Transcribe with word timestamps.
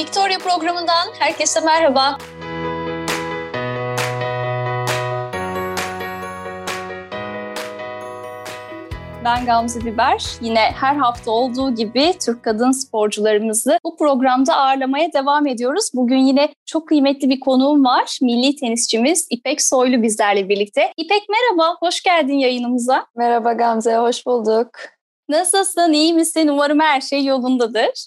Victoria 0.00 0.38
programından 0.38 1.08
herkese 1.18 1.60
merhaba. 1.60 2.18
Ben 9.24 9.46
Gamze 9.46 9.80
Biber. 9.80 10.24
Yine 10.40 10.58
her 10.58 10.96
hafta 10.96 11.30
olduğu 11.30 11.74
gibi 11.74 12.12
Türk 12.24 12.44
kadın 12.44 12.70
sporcularımızı 12.70 13.78
bu 13.84 13.96
programda 13.96 14.56
ağırlamaya 14.56 15.12
devam 15.12 15.46
ediyoruz. 15.46 15.90
Bugün 15.94 16.18
yine 16.18 16.54
çok 16.66 16.88
kıymetli 16.88 17.30
bir 17.30 17.40
konuğum 17.40 17.84
var. 17.84 18.18
Milli 18.22 18.56
tenisçimiz 18.56 19.26
İpek 19.30 19.62
Soylu 19.62 20.02
bizlerle 20.02 20.48
birlikte. 20.48 20.92
İpek 20.96 21.22
merhaba, 21.28 21.76
hoş 21.80 22.02
geldin 22.02 22.38
yayınımıza. 22.38 23.06
Merhaba 23.16 23.52
Gamze, 23.52 23.96
hoş 23.96 24.26
bulduk. 24.26 24.70
Nasılsın, 25.28 25.92
iyi 25.92 26.14
misin? 26.14 26.48
Umarım 26.48 26.80
her 26.80 27.00
şey 27.00 27.24
yolundadır. 27.24 28.06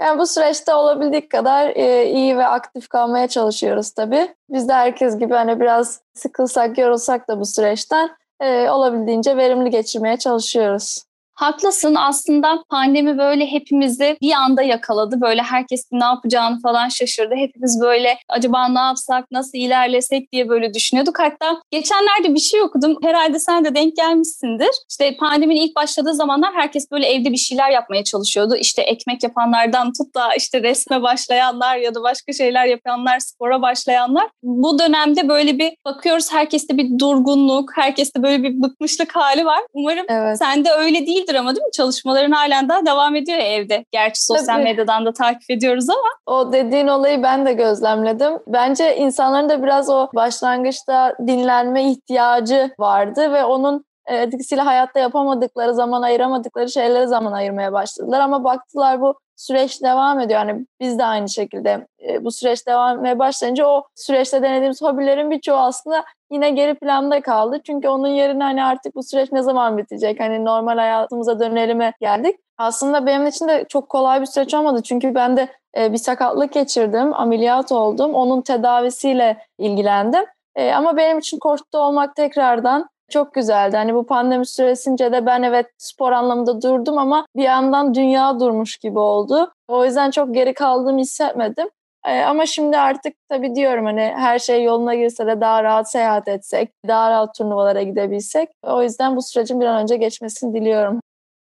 Yani 0.00 0.18
bu 0.18 0.26
süreçte 0.26 0.74
olabildiği 0.74 1.28
kadar 1.28 1.68
e, 1.76 2.10
iyi 2.10 2.38
ve 2.38 2.46
aktif 2.46 2.88
kalmaya 2.88 3.28
çalışıyoruz 3.28 3.90
tabii. 3.90 4.34
Biz 4.48 4.68
de 4.68 4.72
herkes 4.72 5.18
gibi 5.18 5.34
hani 5.34 5.60
biraz 5.60 6.00
sıkılsak, 6.14 6.78
yorulsak 6.78 7.28
da 7.28 7.40
bu 7.40 7.46
süreçten 7.46 8.10
e, 8.40 8.70
olabildiğince 8.70 9.36
verimli 9.36 9.70
geçirmeye 9.70 10.16
çalışıyoruz. 10.16 11.04
Haklısın 11.34 11.94
aslında 11.94 12.64
pandemi 12.70 13.18
böyle 13.18 13.46
hepimizi 13.46 14.16
bir 14.20 14.32
anda 14.32 14.62
yakaladı. 14.62 15.20
Böyle 15.20 15.42
herkes 15.42 15.88
ne 15.92 16.04
yapacağını 16.04 16.60
falan 16.60 16.88
şaşırdı. 16.88 17.34
Hepimiz 17.34 17.80
böyle 17.80 18.18
acaba 18.28 18.68
ne 18.68 18.78
yapsak, 18.78 19.30
nasıl 19.30 19.58
ilerlesek 19.58 20.32
diye 20.32 20.48
böyle 20.48 20.74
düşünüyorduk. 20.74 21.18
Hatta 21.18 21.62
geçenlerde 21.70 22.34
bir 22.34 22.40
şey 22.40 22.62
okudum. 22.62 22.96
Herhalde 23.02 23.38
sen 23.38 23.64
de 23.64 23.74
denk 23.74 23.96
gelmişsindir. 23.96 24.70
İşte 24.90 25.16
pandeminin 25.16 25.60
ilk 25.60 25.76
başladığı 25.76 26.14
zamanlar 26.14 26.54
herkes 26.54 26.90
böyle 26.90 27.06
evde 27.06 27.32
bir 27.32 27.36
şeyler 27.36 27.70
yapmaya 27.70 28.04
çalışıyordu. 28.04 28.56
İşte 28.56 28.82
ekmek 28.82 29.22
yapanlardan 29.22 29.92
tut 29.92 30.14
da 30.14 30.34
işte 30.34 30.62
resme 30.62 31.02
başlayanlar 31.02 31.76
ya 31.76 31.94
da 31.94 32.02
başka 32.02 32.32
şeyler 32.32 32.66
yapanlar, 32.66 33.18
spora 33.18 33.62
başlayanlar. 33.62 34.28
Bu 34.42 34.78
dönemde 34.78 35.28
böyle 35.28 35.58
bir 35.58 35.72
bakıyoruz 35.84 36.32
herkeste 36.32 36.76
bir 36.76 36.98
durgunluk, 36.98 37.76
herkeste 37.76 38.22
böyle 38.22 38.42
bir 38.42 38.62
bıkmışlık 38.62 39.16
hali 39.16 39.44
var. 39.44 39.60
Umarım 39.74 40.06
evet. 40.08 40.38
sende 40.38 40.70
öyle 40.70 41.06
değildir 41.06 41.21
değildir 41.22 41.34
ama 41.34 41.54
değil 41.54 41.66
mi? 41.66 41.72
Çalışmaların 41.72 42.30
halen 42.30 42.68
daha 42.68 42.86
devam 42.86 43.16
ediyor 43.16 43.38
evde. 43.38 43.84
Gerçi 43.90 44.24
sosyal 44.24 44.54
Tabii. 44.54 44.64
medyadan 44.64 45.06
da 45.06 45.12
takip 45.12 45.50
ediyoruz 45.50 45.90
ama. 45.90 46.08
O 46.26 46.52
dediğin 46.52 46.88
olayı 46.88 47.22
ben 47.22 47.46
de 47.46 47.52
gözlemledim. 47.52 48.32
Bence 48.46 48.96
insanların 48.96 49.48
da 49.48 49.62
biraz 49.62 49.90
o 49.90 50.08
başlangıçta 50.14 51.14
dinlenme 51.26 51.90
ihtiyacı 51.90 52.70
vardı 52.78 53.32
ve 53.32 53.44
onun 53.44 53.84
etkisiyle 54.06 54.62
hayatta 54.62 55.00
yapamadıkları, 55.00 55.74
zaman 55.74 56.02
ayıramadıkları 56.02 56.70
şeylere 56.70 57.06
zaman 57.06 57.32
ayırmaya 57.32 57.72
başladılar. 57.72 58.20
Ama 58.20 58.44
baktılar 58.44 59.00
bu 59.00 59.14
süreç 59.36 59.82
devam 59.82 60.20
ediyor. 60.20 60.40
Yani 60.40 60.66
biz 60.80 60.98
de 60.98 61.04
aynı 61.04 61.28
şekilde 61.28 61.86
e, 62.08 62.24
bu 62.24 62.32
süreç 62.32 62.66
devam 62.66 62.96
etmeye 62.96 63.18
başlayınca 63.18 63.66
o 63.66 63.84
süreçte 63.94 64.42
denediğimiz 64.42 64.82
hobilerin 64.82 65.30
birçoğu 65.30 65.56
aslında 65.56 66.04
yine 66.32 66.50
geri 66.50 66.74
planda 66.74 67.20
kaldı. 67.20 67.60
Çünkü 67.66 67.88
onun 67.88 68.08
yerine 68.08 68.42
hani 68.42 68.64
artık 68.64 68.94
bu 68.94 69.02
süreç 69.02 69.32
ne 69.32 69.42
zaman 69.42 69.78
bitecek? 69.78 70.20
Hani 70.20 70.44
normal 70.44 70.78
hayatımıza 70.78 71.40
dönelim'e 71.40 71.92
geldik. 72.00 72.36
Aslında 72.58 73.06
benim 73.06 73.26
için 73.26 73.48
de 73.48 73.64
çok 73.68 73.88
kolay 73.88 74.20
bir 74.20 74.26
süreç 74.26 74.54
olmadı. 74.54 74.82
Çünkü 74.82 75.14
ben 75.14 75.36
de 75.36 75.48
e, 75.76 75.92
bir 75.92 75.98
sakatlık 75.98 76.52
geçirdim, 76.52 77.14
ameliyat 77.14 77.72
oldum. 77.72 78.14
Onun 78.14 78.42
tedavisiyle 78.42 79.36
ilgilendim. 79.58 80.24
E, 80.56 80.72
ama 80.72 80.96
benim 80.96 81.18
için 81.18 81.38
korktu 81.38 81.78
olmak 81.78 82.16
tekrardan 82.16 82.88
çok 83.10 83.34
güzeldi. 83.34 83.76
Hani 83.76 83.94
bu 83.94 84.06
pandemi 84.06 84.46
süresince 84.46 85.12
de 85.12 85.26
ben 85.26 85.42
evet 85.42 85.66
spor 85.78 86.12
anlamında 86.12 86.62
durdum 86.62 86.98
ama 86.98 87.26
bir 87.36 87.42
yandan 87.42 87.94
dünya 87.94 88.40
durmuş 88.40 88.76
gibi 88.76 88.98
oldu. 88.98 89.52
O 89.68 89.84
yüzden 89.84 90.10
çok 90.10 90.34
geri 90.34 90.54
kaldığımı 90.54 91.00
hissetmedim. 91.00 91.68
Ee, 92.06 92.20
ama 92.20 92.46
şimdi 92.46 92.78
artık 92.78 93.14
tabii 93.28 93.54
diyorum 93.54 93.84
hani 93.84 94.00
her 94.00 94.38
şey 94.38 94.64
yoluna 94.64 94.94
girse 94.94 95.26
de 95.26 95.40
daha 95.40 95.64
rahat 95.64 95.90
seyahat 95.90 96.28
etsek, 96.28 96.70
daha 96.88 97.10
rahat 97.10 97.34
turnuvalara 97.34 97.82
gidebilsek. 97.82 98.48
O 98.62 98.82
yüzden 98.82 99.16
bu 99.16 99.22
sürecin 99.22 99.60
bir 99.60 99.66
an 99.66 99.82
önce 99.82 99.96
geçmesini 99.96 100.54
diliyorum. 100.54 101.00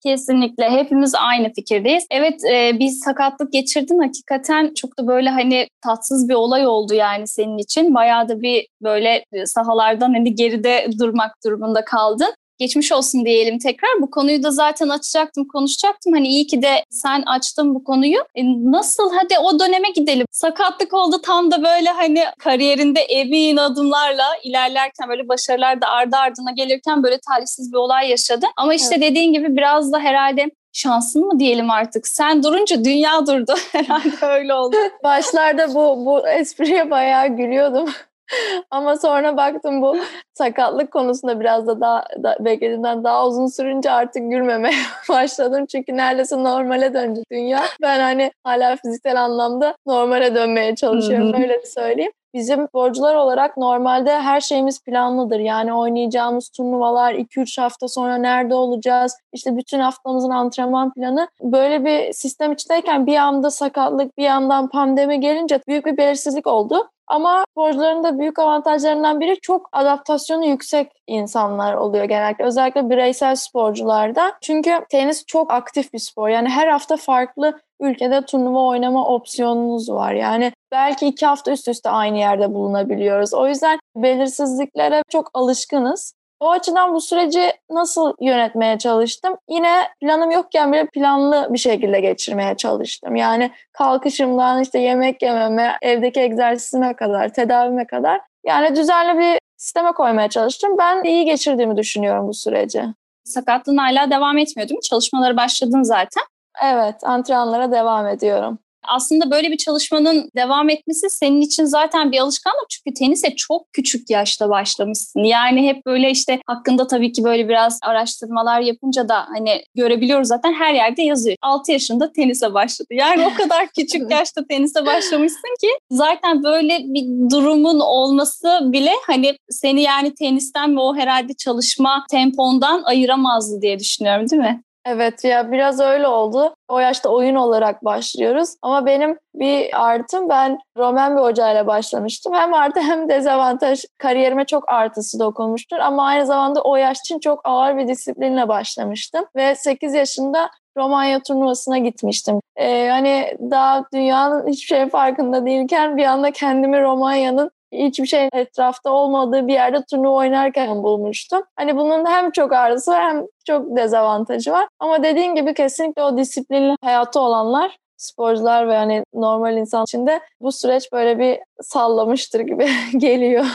Kesinlikle 0.02 0.70
hepimiz 0.70 1.14
aynı 1.14 1.52
fikirdeyiz. 1.52 2.06
Evet 2.10 2.44
e, 2.44 2.78
bir 2.78 2.88
sakatlık 2.88 3.52
geçirdin 3.52 3.98
hakikaten 3.98 4.74
çok 4.74 4.98
da 4.98 5.06
böyle 5.06 5.30
hani 5.30 5.68
tatsız 5.84 6.28
bir 6.28 6.34
olay 6.34 6.66
oldu 6.66 6.94
yani 6.94 7.28
senin 7.28 7.58
için. 7.58 7.94
Bayağı 7.94 8.28
da 8.28 8.40
bir 8.40 8.66
böyle 8.82 9.24
sahalardan 9.44 10.12
hani 10.14 10.34
geride 10.34 10.86
durmak 10.98 11.32
durumunda 11.44 11.84
kaldın 11.84 12.34
geçmiş 12.58 12.92
olsun 12.92 13.24
diyelim 13.24 13.58
tekrar. 13.58 13.90
Bu 14.00 14.10
konuyu 14.10 14.42
da 14.42 14.50
zaten 14.50 14.88
açacaktım, 14.88 15.48
konuşacaktım. 15.48 16.12
Hani 16.12 16.28
iyi 16.28 16.46
ki 16.46 16.62
de 16.62 16.84
sen 16.90 17.22
açtın 17.22 17.74
bu 17.74 17.84
konuyu. 17.84 18.18
E 18.34 18.42
nasıl 18.44 19.12
hadi 19.14 19.34
o 19.38 19.58
döneme 19.58 19.90
gidelim. 19.90 20.26
Sakatlık 20.30 20.94
oldu 20.94 21.20
tam 21.22 21.50
da 21.50 21.62
böyle 21.62 21.90
hani 21.90 22.24
kariyerinde 22.38 23.00
emin 23.00 23.56
adımlarla 23.56 24.26
ilerlerken 24.44 25.08
böyle 25.08 25.28
başarılar 25.28 25.82
da 25.82 25.86
ardı 25.88 26.16
ardına 26.16 26.50
gelirken 26.50 27.02
böyle 27.02 27.18
talihsiz 27.18 27.72
bir 27.72 27.76
olay 27.76 28.10
yaşadı. 28.10 28.46
Ama 28.56 28.74
işte 28.74 28.94
evet. 28.98 29.10
dediğin 29.10 29.32
gibi 29.32 29.56
biraz 29.56 29.92
da 29.92 29.98
herhalde 29.98 30.50
şansın 30.72 31.26
mı 31.26 31.38
diyelim 31.40 31.70
artık. 31.70 32.08
Sen 32.08 32.42
durunca 32.42 32.84
dünya 32.84 33.26
durdu. 33.26 33.54
Herhalde 33.72 34.26
öyle 34.26 34.54
oldu. 34.54 34.76
Başlarda 35.04 35.74
bu 35.74 36.06
bu 36.06 36.28
espriye 36.28 36.90
bayağı 36.90 37.28
gülüyordum. 37.28 37.88
Ama 38.70 38.96
sonra 38.96 39.36
baktım 39.36 39.82
bu 39.82 39.96
sakatlık 40.34 40.92
konusunda 40.92 41.40
biraz 41.40 41.66
da 41.66 41.80
daha 41.80 42.04
da, 42.22 42.36
beklediğimden 42.40 43.04
daha 43.04 43.26
uzun 43.26 43.46
sürünce 43.46 43.90
artık 43.90 44.30
gülmemeye 44.30 44.74
başladım. 45.08 45.66
Çünkü 45.66 45.96
neredeyse 45.96 46.44
normale 46.44 46.94
döndü 46.94 47.22
dünya. 47.32 47.62
Ben 47.82 48.00
hani 48.00 48.32
hala 48.44 48.76
fiziksel 48.76 49.22
anlamda 49.22 49.74
normale 49.86 50.34
dönmeye 50.34 50.74
çalışıyorum 50.74 51.34
öyle 51.34 51.62
söyleyeyim. 51.66 52.12
Bizim 52.34 52.68
sporcular 52.68 53.14
olarak 53.14 53.56
normalde 53.56 54.20
her 54.20 54.40
şeyimiz 54.40 54.82
planlıdır. 54.84 55.38
Yani 55.38 55.74
oynayacağımız 55.74 56.48
turnuvalar 56.48 57.14
2-3 57.14 57.60
hafta 57.60 57.88
sonra 57.88 58.16
nerede 58.16 58.54
olacağız? 58.54 59.16
İşte 59.32 59.56
bütün 59.56 59.80
haftamızın 59.80 60.30
antrenman 60.30 60.92
planı. 60.92 61.28
Böyle 61.42 61.84
bir 61.84 62.12
sistem 62.12 62.52
içindeyken 62.52 63.06
bir 63.06 63.16
anda 63.16 63.50
sakatlık, 63.50 64.18
bir 64.18 64.22
yandan 64.22 64.68
pandemi 64.68 65.20
gelince 65.20 65.60
büyük 65.68 65.86
bir 65.86 65.96
belirsizlik 65.96 66.46
oldu. 66.46 66.90
Ama 67.08 67.44
sporcuların 67.52 68.04
da 68.04 68.18
büyük 68.18 68.38
avantajlarından 68.38 69.20
biri 69.20 69.40
çok 69.40 69.68
adaptasyonu 69.72 70.46
yüksek 70.46 70.92
insanlar 71.06 71.74
oluyor 71.74 72.04
genellikle. 72.04 72.44
Özellikle 72.44 72.90
bireysel 72.90 73.36
sporcularda. 73.36 74.32
Çünkü 74.40 74.70
tenis 74.90 75.26
çok 75.26 75.52
aktif 75.52 75.92
bir 75.92 75.98
spor. 75.98 76.28
Yani 76.28 76.48
her 76.48 76.68
hafta 76.68 76.96
farklı 76.96 77.60
ülkede 77.80 78.24
turnuva 78.24 78.66
oynama 78.66 79.08
opsiyonunuz 79.08 79.90
var. 79.90 80.12
Yani 80.12 80.52
belki 80.72 81.06
iki 81.06 81.26
hafta 81.26 81.52
üst 81.52 81.68
üste 81.68 81.90
aynı 81.90 82.18
yerde 82.18 82.54
bulunabiliyoruz. 82.54 83.34
O 83.34 83.48
yüzden 83.48 83.78
belirsizliklere 83.96 85.02
çok 85.08 85.30
alışkınız. 85.34 86.14
O 86.40 86.50
açıdan 86.50 86.94
bu 86.94 87.00
süreci 87.00 87.52
nasıl 87.70 88.14
yönetmeye 88.20 88.78
çalıştım? 88.78 89.36
Yine 89.48 89.88
planım 90.00 90.30
yokken 90.30 90.72
bile 90.72 90.86
planlı 90.86 91.48
bir 91.50 91.58
şekilde 91.58 92.00
geçirmeye 92.00 92.56
çalıştım. 92.56 93.16
Yani 93.16 93.50
kalkışımdan 93.72 94.62
işte 94.62 94.78
yemek 94.78 95.22
yememe, 95.22 95.78
evdeki 95.82 96.20
egzersizime 96.20 96.96
kadar, 96.96 97.28
tedavime 97.28 97.86
kadar 97.86 98.20
yani 98.46 98.76
düzenli 98.76 99.18
bir 99.18 99.38
sisteme 99.56 99.92
koymaya 99.92 100.28
çalıştım. 100.28 100.78
Ben 100.78 101.04
iyi 101.04 101.24
geçirdiğimi 101.24 101.76
düşünüyorum 101.76 102.28
bu 102.28 102.34
süreci. 102.34 102.84
Sakatlığın 103.24 103.76
hala 103.76 104.10
devam 104.10 104.38
etmiyor 104.38 104.68
değil 104.68 104.78
mi? 104.78 104.82
Çalışmaları 104.82 105.36
başladın 105.36 105.82
zaten. 105.82 106.22
Evet, 106.62 107.04
antrenmanlara 107.04 107.72
devam 107.72 108.06
ediyorum 108.06 108.58
aslında 108.82 109.30
böyle 109.30 109.50
bir 109.50 109.56
çalışmanın 109.56 110.30
devam 110.36 110.70
etmesi 110.70 111.10
senin 111.10 111.40
için 111.40 111.64
zaten 111.64 112.12
bir 112.12 112.18
alışkanlık 112.18 112.70
çünkü 112.70 112.94
tenise 112.94 113.36
çok 113.36 113.72
küçük 113.72 114.10
yaşta 114.10 114.50
başlamışsın. 114.50 115.24
Yani 115.24 115.68
hep 115.68 115.86
böyle 115.86 116.10
işte 116.10 116.40
hakkında 116.46 116.86
tabii 116.86 117.12
ki 117.12 117.24
böyle 117.24 117.48
biraz 117.48 117.78
araştırmalar 117.82 118.60
yapınca 118.60 119.08
da 119.08 119.26
hani 119.28 119.62
görebiliyoruz 119.74 120.28
zaten 120.28 120.52
her 120.52 120.74
yerde 120.74 121.02
yazıyor. 121.02 121.36
6 121.42 121.72
yaşında 121.72 122.12
tenise 122.12 122.54
başladı. 122.54 122.88
Yani 122.90 123.26
o 123.26 123.34
kadar 123.34 123.68
küçük 123.76 124.10
yaşta 124.10 124.46
tenise 124.46 124.86
başlamışsın 124.86 125.56
ki 125.60 125.68
zaten 125.90 126.42
böyle 126.42 126.78
bir 126.78 127.30
durumun 127.30 127.80
olması 127.80 128.60
bile 128.62 128.92
hani 129.06 129.36
seni 129.50 129.82
yani 129.82 130.14
tenisten 130.14 130.76
ve 130.76 130.80
o 130.80 130.96
herhalde 130.96 131.32
çalışma 131.34 132.04
tempondan 132.10 132.82
ayıramazdı 132.82 133.62
diye 133.62 133.78
düşünüyorum 133.78 134.30
değil 134.30 134.42
mi? 134.42 134.62
Evet 134.90 135.24
ya 135.24 135.52
biraz 135.52 135.80
öyle 135.80 136.08
oldu. 136.08 136.54
O 136.68 136.78
yaşta 136.78 137.08
oyun 137.08 137.34
olarak 137.34 137.84
başlıyoruz. 137.84 138.54
Ama 138.62 138.86
benim 138.86 139.18
bir 139.34 139.86
artım 139.86 140.28
ben 140.28 140.58
Roman 140.76 141.16
bir 141.16 141.22
hocayla 141.22 141.66
başlamıştım. 141.66 142.34
Hem 142.34 142.54
artı 142.54 142.80
hem 142.80 143.08
dezavantaj 143.08 143.84
kariyerime 143.98 144.44
çok 144.44 144.68
artısı 144.68 145.18
dokunmuştur. 145.20 145.76
Ama 145.78 146.06
aynı 146.06 146.26
zamanda 146.26 146.62
o 146.62 146.76
yaş 146.76 147.00
için 147.00 147.18
çok 147.18 147.40
ağır 147.44 147.76
bir 147.76 147.88
disiplinle 147.88 148.48
başlamıştım. 148.48 149.24
Ve 149.36 149.54
8 149.54 149.94
yaşında 149.94 150.50
Romanya 150.76 151.22
turnuvasına 151.22 151.78
gitmiştim. 151.78 152.40
Ee, 152.56 152.88
hani 152.90 153.36
daha 153.50 153.84
dünyanın 153.94 154.46
hiçbir 154.48 154.76
şey 154.76 154.88
farkında 154.88 155.46
değilken 155.46 155.96
bir 155.96 156.04
anda 156.04 156.30
kendimi 156.30 156.82
Romanya'nın 156.82 157.50
hiçbir 157.72 158.06
şeyin 158.06 158.30
etrafta 158.32 158.90
olmadığı 158.90 159.46
bir 159.46 159.52
yerde 159.52 159.84
turnuva 159.90 160.16
oynarken 160.16 160.82
bulmuştum. 160.82 161.42
Hani 161.56 161.76
bunun 161.76 162.06
hem 162.06 162.30
çok 162.30 162.52
artısı 162.52 162.90
var 162.90 163.02
hem 163.02 163.22
çok 163.46 163.76
dezavantajı 163.76 164.52
var. 164.52 164.68
Ama 164.78 165.02
dediğin 165.02 165.34
gibi 165.34 165.54
kesinlikle 165.54 166.02
o 166.02 166.18
disiplinli 166.18 166.76
hayatı 166.82 167.20
olanlar 167.20 167.78
sporcular 167.96 168.68
ve 168.68 168.76
hani 168.76 169.02
normal 169.14 169.56
insan 169.56 169.82
için 169.82 170.06
de 170.06 170.20
bu 170.40 170.52
süreç 170.52 170.92
böyle 170.92 171.18
bir 171.18 171.38
sallamıştır 171.62 172.40
gibi 172.40 172.68
geliyor. 172.98 173.46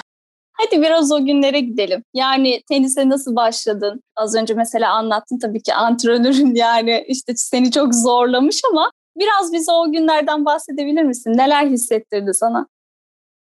Hadi 0.54 0.82
biraz 0.82 1.12
o 1.12 1.26
günlere 1.26 1.60
gidelim. 1.60 2.04
Yani 2.14 2.62
tenise 2.70 3.10
nasıl 3.10 3.36
başladın? 3.36 4.02
Az 4.16 4.36
önce 4.36 4.54
mesela 4.54 4.94
anlattın 4.94 5.40
tabii 5.40 5.62
ki 5.62 5.74
antrenörün 5.74 6.56
yani 6.56 7.06
işte 7.08 7.34
seni 7.36 7.72
çok 7.72 7.96
zorlamış 7.96 8.62
ama 8.72 8.92
biraz 9.18 9.54
bize 9.54 9.72
o 9.72 9.92
günlerden 9.92 10.46
bahsedebilir 10.46 11.04
misin? 11.04 11.34
Neler 11.38 11.66
hissettirdi 11.66 12.34
sana? 12.34 12.68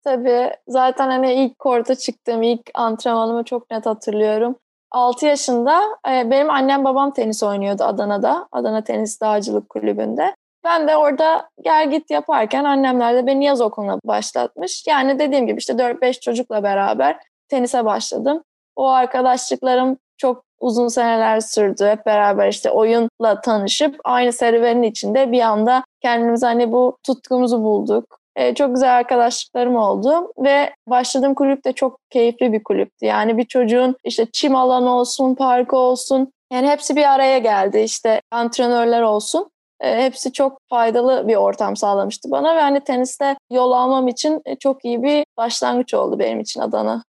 Tabii 0.08 0.52
zaten 0.68 1.08
hani 1.08 1.34
ilk 1.34 1.60
korta 1.60 1.96
çıktığım 1.96 2.44
ilk 2.44 2.62
antrenmanımı 2.74 3.44
çok 3.44 3.72
net 3.72 3.86
hatırlıyorum. 3.86 4.56
6 4.92 5.26
yaşında 5.26 5.82
e, 6.10 6.32
benim 6.32 6.50
annem 6.50 6.84
babam 6.84 7.14
tenis 7.14 7.44
oynuyordu 7.44 7.84
Adana'da. 7.84 8.48
Adana 8.52 8.84
Tenis 8.84 9.22
Dağcılık 9.22 9.70
Kulübü'nde. 9.70 10.36
Ben 10.64 10.88
de 10.88 10.98
orada 10.98 11.50
gel 11.62 11.92
git 11.92 12.12
yaparken 12.12 12.64
annemler 12.64 13.16
de 13.16 13.28
beni 13.28 13.46
yaz 13.46 13.62
okuluna 13.62 14.00
başlatmış. 14.06 14.88
Yani 14.88 15.20
dediğim 15.20 15.48
gibi 15.48 15.60
işte 15.60 15.74
4-5 15.74 16.20
çocukla 16.20 16.64
beraber 16.64 17.18
tenise 17.50 17.86
başladım. 17.86 18.44
O 18.76 18.88
arkadaşlıklarım 18.90 19.98
çok 20.18 20.44
uzun 20.60 20.88
seneler 20.88 21.40
sürdü. 21.40 21.86
Hep 21.86 22.06
beraber 22.06 22.48
işte 22.48 22.72
oyunla 22.72 23.42
tanışıp 23.44 24.00
aynı 24.04 24.34
serüvenin 24.34 24.84
içinde 24.84 25.32
bir 25.32 25.42
anda 25.42 25.84
kendimiz 26.02 26.44
hani 26.44 26.72
bu 26.72 26.98
tutkumuzu 27.04 27.64
bulduk. 27.64 28.18
Ee, 28.38 28.56
çok 28.56 28.74
güzel 28.74 28.98
arkadaşlıklarım 28.98 29.76
oldu 29.76 30.34
ve 30.38 30.74
başladığım 30.88 31.34
kulüp 31.34 31.66
de 31.66 31.74
çok 31.74 32.00
keyifli 32.10 32.54
bir 32.54 32.64
kulüptü. 32.64 33.06
Yani 33.06 33.38
bir 33.38 33.44
çocuğun 33.44 33.96
işte 34.04 34.26
çim 34.34 34.56
alanı 34.56 34.94
olsun, 34.94 35.36
parkı 35.36 35.78
olsun 35.78 36.34
yani 36.54 36.68
hepsi 36.68 36.96
bir 36.96 37.14
araya 37.14 37.38
geldi. 37.38 37.80
İşte 37.80 38.22
antrenörler 38.32 39.02
olsun. 39.02 39.52
E, 39.82 40.04
hepsi 40.04 40.34
çok 40.34 40.60
faydalı 40.70 41.28
bir 41.28 41.36
ortam 41.36 41.76
sağlamıştı 41.76 42.32
bana 42.32 42.56
ve 42.56 42.62
hani 42.62 42.80
teniste 42.80 43.36
yol 43.52 43.72
almam 43.72 44.08
için 44.08 44.42
e, 44.46 44.56
çok 44.56 44.86
iyi 44.86 45.04
bir 45.04 45.26
başlangıç 45.38 45.94
oldu 45.94 46.20
benim 46.20 46.40
için 46.40 46.60
Adana. 46.62 47.04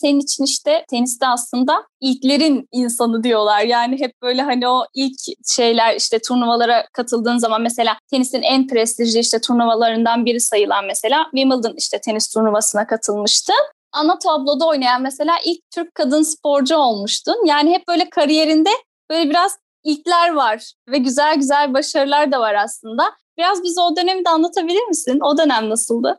Senin 0.00 0.20
için 0.20 0.44
işte 0.44 0.84
teniste 0.90 1.26
aslında 1.26 1.84
ilklerin 2.00 2.68
insanı 2.72 3.24
diyorlar. 3.24 3.60
Yani 3.60 4.00
hep 4.00 4.12
böyle 4.22 4.42
hani 4.42 4.68
o 4.68 4.84
ilk 4.94 5.16
şeyler 5.46 5.96
işte 5.96 6.18
turnuvalara 6.18 6.86
katıldığın 6.92 7.38
zaman 7.38 7.62
mesela 7.62 7.96
tenisin 8.10 8.42
en 8.42 8.66
prestijli 8.66 9.18
işte 9.18 9.40
turnuvalarından 9.40 10.26
biri 10.26 10.40
sayılan 10.40 10.84
mesela 10.84 11.26
Wimbledon 11.30 11.74
işte 11.76 12.00
tenis 12.00 12.28
turnuvasına 12.28 12.86
katılmıştın 12.86 13.74
ana 13.94 14.18
tabloda 14.18 14.66
oynayan 14.66 15.02
mesela 15.02 15.36
ilk 15.44 15.70
Türk 15.74 15.94
kadın 15.94 16.22
sporcu 16.22 16.76
olmuştun. 16.76 17.46
Yani 17.46 17.74
hep 17.74 17.88
böyle 17.88 18.10
kariyerinde 18.10 18.70
böyle 19.10 19.30
biraz 19.30 19.58
ilkler 19.84 20.34
var 20.34 20.72
ve 20.88 20.98
güzel 20.98 21.36
güzel 21.36 21.74
başarılar 21.74 22.32
da 22.32 22.40
var 22.40 22.54
aslında. 22.54 23.12
Biraz 23.38 23.62
bize 23.62 23.80
o 23.80 23.96
dönemi 23.96 24.24
de 24.24 24.28
anlatabilir 24.28 24.82
misin? 24.82 25.18
O 25.22 25.38
dönem 25.38 25.70
nasıldı? 25.70 26.18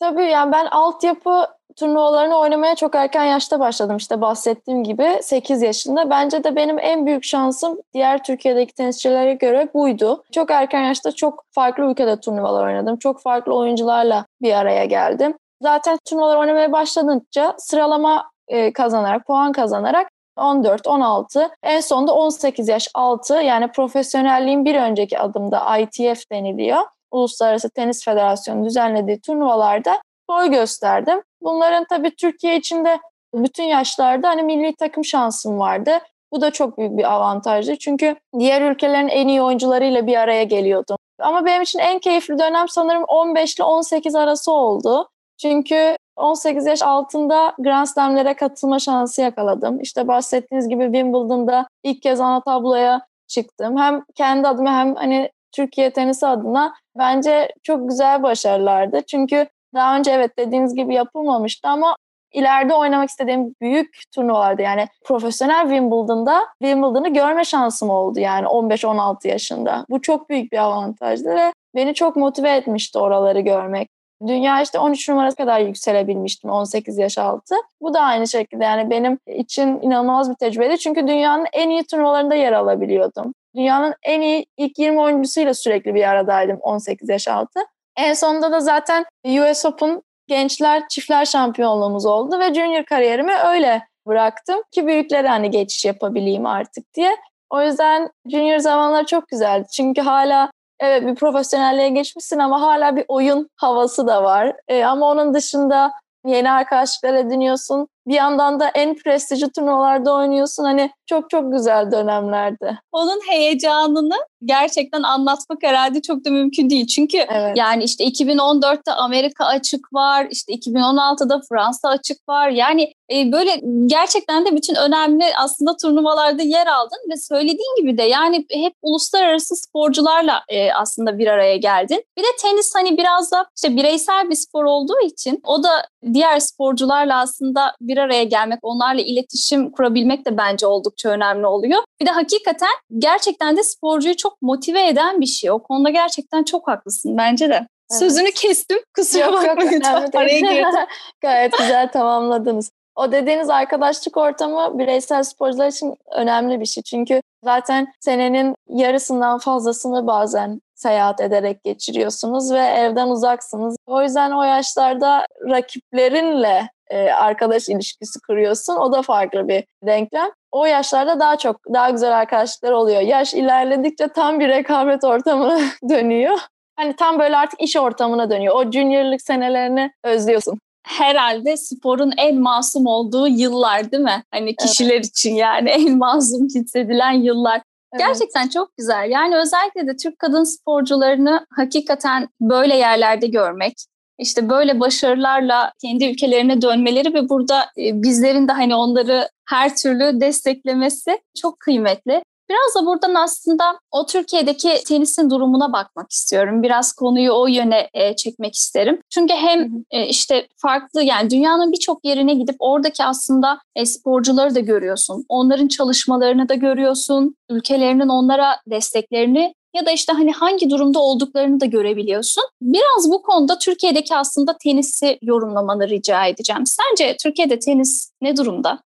Tabii 0.00 0.24
yani 0.24 0.52
ben 0.52 0.66
altyapı 0.66 1.46
turnuvalarını 1.76 2.38
oynamaya 2.38 2.74
çok 2.74 2.94
erken 2.94 3.24
yaşta 3.24 3.60
başladım. 3.60 3.96
İşte 3.96 4.20
bahsettiğim 4.20 4.84
gibi 4.84 5.18
8 5.22 5.62
yaşında. 5.62 6.10
Bence 6.10 6.44
de 6.44 6.56
benim 6.56 6.78
en 6.78 7.06
büyük 7.06 7.24
şansım 7.24 7.78
diğer 7.94 8.24
Türkiye'deki 8.24 8.74
tenisçilere 8.74 9.34
göre 9.34 9.68
buydu. 9.74 10.24
Çok 10.32 10.50
erken 10.50 10.84
yaşta 10.84 11.12
çok 11.12 11.44
farklı 11.50 11.84
ülkede 11.84 12.20
turnuvalar 12.20 12.66
oynadım. 12.66 12.96
Çok 12.96 13.22
farklı 13.22 13.54
oyuncularla 13.54 14.26
bir 14.42 14.52
araya 14.52 14.84
geldim. 14.84 15.34
Zaten 15.62 15.98
turnuvalar 16.08 16.36
oynamaya 16.36 16.72
başladıkça 16.72 17.54
sıralama 17.58 18.30
kazanarak, 18.74 19.26
puan 19.26 19.52
kazanarak 19.52 20.08
14, 20.36 20.86
16, 20.86 21.50
en 21.62 21.80
sonunda 21.80 22.14
18 22.14 22.68
yaş 22.68 22.88
altı 22.94 23.34
yani 23.34 23.72
profesyonelliğin 23.72 24.64
bir 24.64 24.74
önceki 24.74 25.18
adımda 25.18 25.78
ITF 25.78 26.30
deniliyor. 26.32 26.80
Uluslararası 27.10 27.70
Tenis 27.70 28.04
Federasyonu 28.04 28.64
düzenlediği 28.64 29.20
turnuvalarda 29.20 30.02
boy 30.32 30.50
gösterdim. 30.50 31.22
Bunların 31.42 31.84
tabii 31.84 32.16
Türkiye 32.16 32.56
içinde 32.56 32.98
bütün 33.34 33.64
yaşlarda 33.64 34.28
hani 34.28 34.42
milli 34.42 34.74
takım 34.74 35.04
şansım 35.04 35.58
vardı. 35.58 35.98
Bu 36.32 36.40
da 36.40 36.50
çok 36.50 36.78
büyük 36.78 36.96
bir 36.96 37.12
avantajdı. 37.12 37.76
Çünkü 37.76 38.16
diğer 38.38 38.62
ülkelerin 38.62 39.08
en 39.08 39.28
iyi 39.28 39.42
oyuncularıyla 39.42 40.06
bir 40.06 40.16
araya 40.16 40.42
geliyordum. 40.42 40.96
Ama 41.18 41.44
benim 41.44 41.62
için 41.62 41.78
en 41.78 41.98
keyifli 41.98 42.38
dönem 42.38 42.68
sanırım 42.68 43.04
15 43.04 43.54
ile 43.54 43.64
18 43.64 44.14
arası 44.14 44.52
oldu. 44.52 45.08
Çünkü 45.38 45.96
18 46.16 46.66
yaş 46.66 46.82
altında 46.82 47.54
Grand 47.58 47.86
Slam'lere 47.86 48.34
katılma 48.34 48.78
şansı 48.78 49.22
yakaladım. 49.22 49.80
İşte 49.80 50.08
bahsettiğiniz 50.08 50.68
gibi 50.68 50.84
Wimbledon'da 50.84 51.68
ilk 51.82 52.02
kez 52.02 52.20
ana 52.20 52.40
tabloya 52.40 53.06
çıktım. 53.28 53.76
Hem 53.76 54.04
kendi 54.14 54.48
adıma 54.48 54.72
hem 54.72 54.94
hani 54.94 55.30
Türkiye 55.52 55.90
tenisi 55.90 56.26
adına 56.26 56.74
bence 56.98 57.48
çok 57.62 57.88
güzel 57.88 58.22
başarılardı. 58.22 59.00
Çünkü 59.06 59.46
daha 59.74 59.96
önce 59.96 60.10
evet 60.10 60.38
dediğiniz 60.38 60.74
gibi 60.74 60.94
yapılmamıştı 60.94 61.68
ama 61.68 61.96
ileride 62.32 62.74
oynamak 62.74 63.08
istediğim 63.08 63.54
büyük 63.60 64.00
turnuvalarda 64.14 64.62
yani 64.62 64.88
profesyonel 65.04 65.62
Wimbledon'da 65.62 66.46
Wimbledon'ı 66.62 67.08
görme 67.08 67.44
şansım 67.44 67.90
oldu 67.90 68.20
yani 68.20 68.46
15-16 68.46 69.28
yaşında. 69.28 69.86
Bu 69.90 70.02
çok 70.02 70.30
büyük 70.30 70.52
bir 70.52 70.58
avantajdı 70.58 71.28
ve 71.28 71.52
beni 71.74 71.94
çok 71.94 72.16
motive 72.16 72.50
etmişti 72.50 72.98
oraları 72.98 73.40
görmek. 73.40 73.88
Dünya 74.26 74.62
işte 74.62 74.78
13 74.78 75.08
numarası 75.08 75.36
kadar 75.36 75.60
yükselebilmiştim 75.60 76.50
18 76.50 76.98
yaş 76.98 77.18
altı. 77.18 77.54
Bu 77.80 77.94
da 77.94 78.00
aynı 78.00 78.28
şekilde 78.28 78.64
yani 78.64 78.90
benim 78.90 79.18
için 79.26 79.80
inanılmaz 79.80 80.30
bir 80.30 80.34
tecrübeydi. 80.34 80.78
Çünkü 80.78 81.08
dünyanın 81.08 81.46
en 81.52 81.70
iyi 81.70 81.84
turnuvalarında 81.84 82.34
yer 82.34 82.52
alabiliyordum. 82.52 83.34
Dünyanın 83.56 83.94
en 84.02 84.20
iyi 84.20 84.46
ilk 84.56 84.78
20 84.78 85.00
oyuncusuyla 85.00 85.54
sürekli 85.54 85.94
bir 85.94 86.08
aradaydım 86.08 86.58
18 86.60 87.08
yaş 87.08 87.28
altı. 87.28 87.60
En 87.96 88.14
sonunda 88.14 88.52
da 88.52 88.60
zaten 88.60 89.04
US 89.24 89.64
Open 89.64 90.02
gençler 90.26 90.88
çiftler 90.88 91.24
şampiyonluğumuz 91.24 92.06
oldu 92.06 92.38
ve 92.40 92.54
junior 92.54 92.84
kariyerimi 92.84 93.34
öyle 93.34 93.86
bıraktım 94.06 94.62
ki 94.70 94.86
büyüklere 94.86 95.28
hani 95.28 95.50
geçiş 95.50 95.84
yapabileyim 95.84 96.46
artık 96.46 96.94
diye. 96.94 97.16
O 97.50 97.62
yüzden 97.62 98.10
junior 98.26 98.58
zamanlar 98.58 99.06
çok 99.06 99.28
güzeldi. 99.28 99.66
Çünkü 99.72 100.00
hala 100.00 100.50
evet 100.80 101.06
bir 101.06 101.14
profesyonelliğe 101.14 101.88
geçmişsin 101.88 102.38
ama 102.38 102.60
hala 102.60 102.96
bir 102.96 103.04
oyun 103.08 103.48
havası 103.56 104.06
da 104.06 104.24
var. 104.24 104.56
E, 104.68 104.84
ama 104.84 105.10
onun 105.10 105.34
dışında 105.34 105.92
yeni 106.26 106.50
arkadaşlıklar 106.50 107.14
ediniyorsun. 107.14 107.88
Bir 108.06 108.14
yandan 108.14 108.60
da 108.60 108.68
en 108.68 108.94
prestijli 108.94 109.50
turnuvalarda 109.52 110.14
oynuyorsun. 110.14 110.64
Hani 110.64 110.90
çok 111.06 111.30
çok 111.30 111.52
güzel 111.52 111.92
dönemlerdi. 111.92 112.78
Onun 112.92 113.20
heyecanını 113.28 114.16
gerçekten 114.44 115.02
anlatmak 115.02 115.58
herhalde 115.62 116.02
çok 116.02 116.24
da 116.24 116.30
mümkün 116.30 116.70
değil. 116.70 116.86
Çünkü 116.86 117.18
evet. 117.18 117.56
yani 117.56 117.84
işte 117.84 118.04
2014'te 118.04 118.92
Amerika 118.92 119.44
açık 119.44 119.92
var, 119.92 120.26
işte 120.30 120.52
2016'da 120.52 121.40
Fransa 121.48 121.88
açık 121.88 122.28
var. 122.28 122.48
Yani 122.48 122.92
e, 123.12 123.32
böyle 123.32 123.60
gerçekten 123.86 124.46
de 124.46 124.56
bütün 124.56 124.74
önemli 124.74 125.24
aslında 125.38 125.76
turnuvalarda 125.76 126.42
yer 126.42 126.66
aldın 126.66 127.10
ve 127.10 127.16
söylediğin 127.16 127.76
gibi 127.80 127.98
de 127.98 128.02
yani 128.02 128.46
hep 128.50 128.72
uluslararası 128.82 129.56
sporcularla 129.56 130.42
e, 130.48 130.72
aslında 130.72 131.18
bir 131.18 131.26
araya 131.26 131.56
geldin. 131.56 132.04
Bir 132.18 132.22
de 132.22 132.26
tenis 132.42 132.74
hani 132.74 132.96
biraz 132.98 133.32
da 133.32 133.46
işte 133.56 133.76
bireysel 133.76 134.30
bir 134.30 134.34
spor 134.34 134.64
olduğu 134.64 135.00
için 135.04 135.40
o 135.44 135.62
da 135.62 135.86
diğer 136.12 136.40
sporcularla 136.40 137.20
aslında 137.20 137.74
bir 137.80 137.91
araya 137.96 138.24
gelmek, 138.24 138.58
onlarla 138.62 139.00
iletişim 139.00 139.72
kurabilmek 139.72 140.26
de 140.26 140.38
bence 140.38 140.66
oldukça 140.66 141.08
önemli 141.08 141.46
oluyor. 141.46 141.82
Bir 142.00 142.06
de 142.06 142.10
hakikaten 142.10 142.72
gerçekten 142.98 143.56
de 143.56 143.62
sporcuyu 143.62 144.16
çok 144.16 144.42
motive 144.42 144.88
eden 144.88 145.20
bir 145.20 145.26
şey. 145.26 145.50
O 145.50 145.62
konuda 145.62 145.90
gerçekten 145.90 146.44
çok 146.44 146.68
haklısın 146.68 147.18
bence 147.18 147.48
de. 147.48 147.54
Evet. 147.54 147.98
Sözünü 147.98 148.32
kestim. 148.32 148.78
Kusura 148.96 149.32
bakmayın. 149.32 149.80
Araya 150.14 150.40
girdim. 150.40 150.86
Gayet 151.20 151.58
güzel 151.58 151.92
tamamladınız. 151.92 152.70
O 152.96 153.12
dediğiniz 153.12 153.50
arkadaşlık 153.50 154.16
ortamı 154.16 154.78
bireysel 154.78 155.22
sporcular 155.22 155.68
için 155.68 155.96
önemli 156.12 156.60
bir 156.60 156.66
şey. 156.66 156.82
Çünkü 156.82 157.22
zaten 157.44 157.92
senenin 158.00 158.54
yarısından 158.68 159.38
fazlasını 159.38 160.06
bazen 160.06 160.60
seyahat 160.74 161.20
ederek 161.20 161.64
geçiriyorsunuz 161.64 162.52
ve 162.52 162.58
evden 162.58 163.08
uzaksınız. 163.08 163.76
O 163.86 164.02
yüzden 164.02 164.30
o 164.30 164.42
yaşlarda 164.42 165.26
rakiplerinle 165.48 166.70
e, 166.92 167.12
arkadaş 167.12 167.68
ilişkisi 167.68 168.20
kuruyorsun. 168.26 168.76
O 168.76 168.92
da 168.92 169.02
farklı 169.02 169.48
bir 169.48 169.64
denklem. 169.86 170.30
O 170.52 170.66
yaşlarda 170.66 171.20
daha 171.20 171.36
çok, 171.38 171.56
daha 171.74 171.90
güzel 171.90 172.18
arkadaşlıklar 172.18 172.72
oluyor. 172.72 173.00
Yaş 173.00 173.34
ilerledikçe 173.34 174.08
tam 174.08 174.40
bir 174.40 174.48
rekabet 174.48 175.04
ortamına 175.04 175.60
dönüyor. 175.88 176.38
Hani 176.76 176.96
tam 176.96 177.18
böyle 177.18 177.36
artık 177.36 177.60
iş 177.60 177.76
ortamına 177.76 178.30
dönüyor. 178.30 178.54
O 178.54 178.70
juniorlık 178.70 179.22
senelerini 179.22 179.92
özlüyorsun 180.04 180.58
herhalde 180.86 181.56
sporun 181.56 182.12
en 182.16 182.40
masum 182.40 182.86
olduğu 182.86 183.28
yıllar 183.28 183.92
değil 183.92 184.02
mi? 184.02 184.24
Hani 184.30 184.56
kişiler 184.56 184.94
evet. 184.94 185.06
için 185.06 185.34
yani 185.34 185.70
en 185.70 185.98
masum 185.98 186.46
hissedilen 186.46 187.12
yıllar. 187.12 187.62
Evet. 187.92 188.06
Gerçekten 188.06 188.48
çok 188.48 188.76
güzel. 188.76 189.10
Yani 189.10 189.36
özellikle 189.36 189.86
de 189.86 189.96
Türk 189.96 190.18
kadın 190.18 190.44
sporcularını 190.44 191.46
hakikaten 191.56 192.28
böyle 192.40 192.76
yerlerde 192.76 193.26
görmek, 193.26 193.74
işte 194.22 194.48
böyle 194.48 194.80
başarılarla 194.80 195.72
kendi 195.82 196.04
ülkelerine 196.04 196.62
dönmeleri 196.62 197.14
ve 197.14 197.28
burada 197.28 197.60
e, 197.78 198.02
bizlerin 198.02 198.48
de 198.48 198.52
hani 198.52 198.74
onları 198.74 199.28
her 199.48 199.76
türlü 199.76 200.20
desteklemesi 200.20 201.20
çok 201.42 201.60
kıymetli. 201.60 202.22
Biraz 202.50 202.82
da 202.82 202.86
buradan 202.86 203.14
aslında 203.14 203.78
o 203.90 204.06
Türkiye'deki 204.06 204.84
tenisin 204.86 205.30
durumuna 205.30 205.72
bakmak 205.72 206.10
istiyorum. 206.10 206.62
Biraz 206.62 206.92
konuyu 206.92 207.32
o 207.32 207.46
yöne 207.46 207.88
e, 207.94 208.16
çekmek 208.16 208.54
isterim. 208.54 209.00
Çünkü 209.10 209.34
hem 209.34 209.70
e, 209.90 210.06
işte 210.06 210.48
farklı 210.56 211.02
yani 211.02 211.30
dünyanın 211.30 211.72
birçok 211.72 212.04
yerine 212.04 212.34
gidip 212.34 212.56
oradaki 212.58 213.04
aslında 213.04 213.58
e, 213.76 213.86
sporcuları 213.86 214.54
da 214.54 214.60
görüyorsun. 214.60 215.24
Onların 215.28 215.68
çalışmalarını 215.68 216.48
da 216.48 216.54
görüyorsun. 216.54 217.34
Ülkelerinin 217.50 218.08
onlara 218.08 218.56
desteklerini 218.66 219.54
ya 219.74 219.86
da 219.86 219.90
işte 219.90 220.12
hani 220.12 220.32
hangi 220.32 220.70
durumda 220.70 220.98
olduklarını 220.98 221.60
da 221.60 221.66
görebiliyorsun. 221.66 222.44
Biraz 222.62 223.12
bu 223.12 223.22
konuda 223.22 223.58
Türkiye'deki 223.58 224.16
aslında 224.16 224.56
tenisi 224.58 225.18
yorumlamanı 225.22 225.88
rica 225.88 226.26
edeceğim. 226.26 226.62
Sence 226.66 227.16
Türkiye'de 227.22 227.58
tenis 227.58 228.10
ne 228.20 228.36
durumda? 228.36 228.82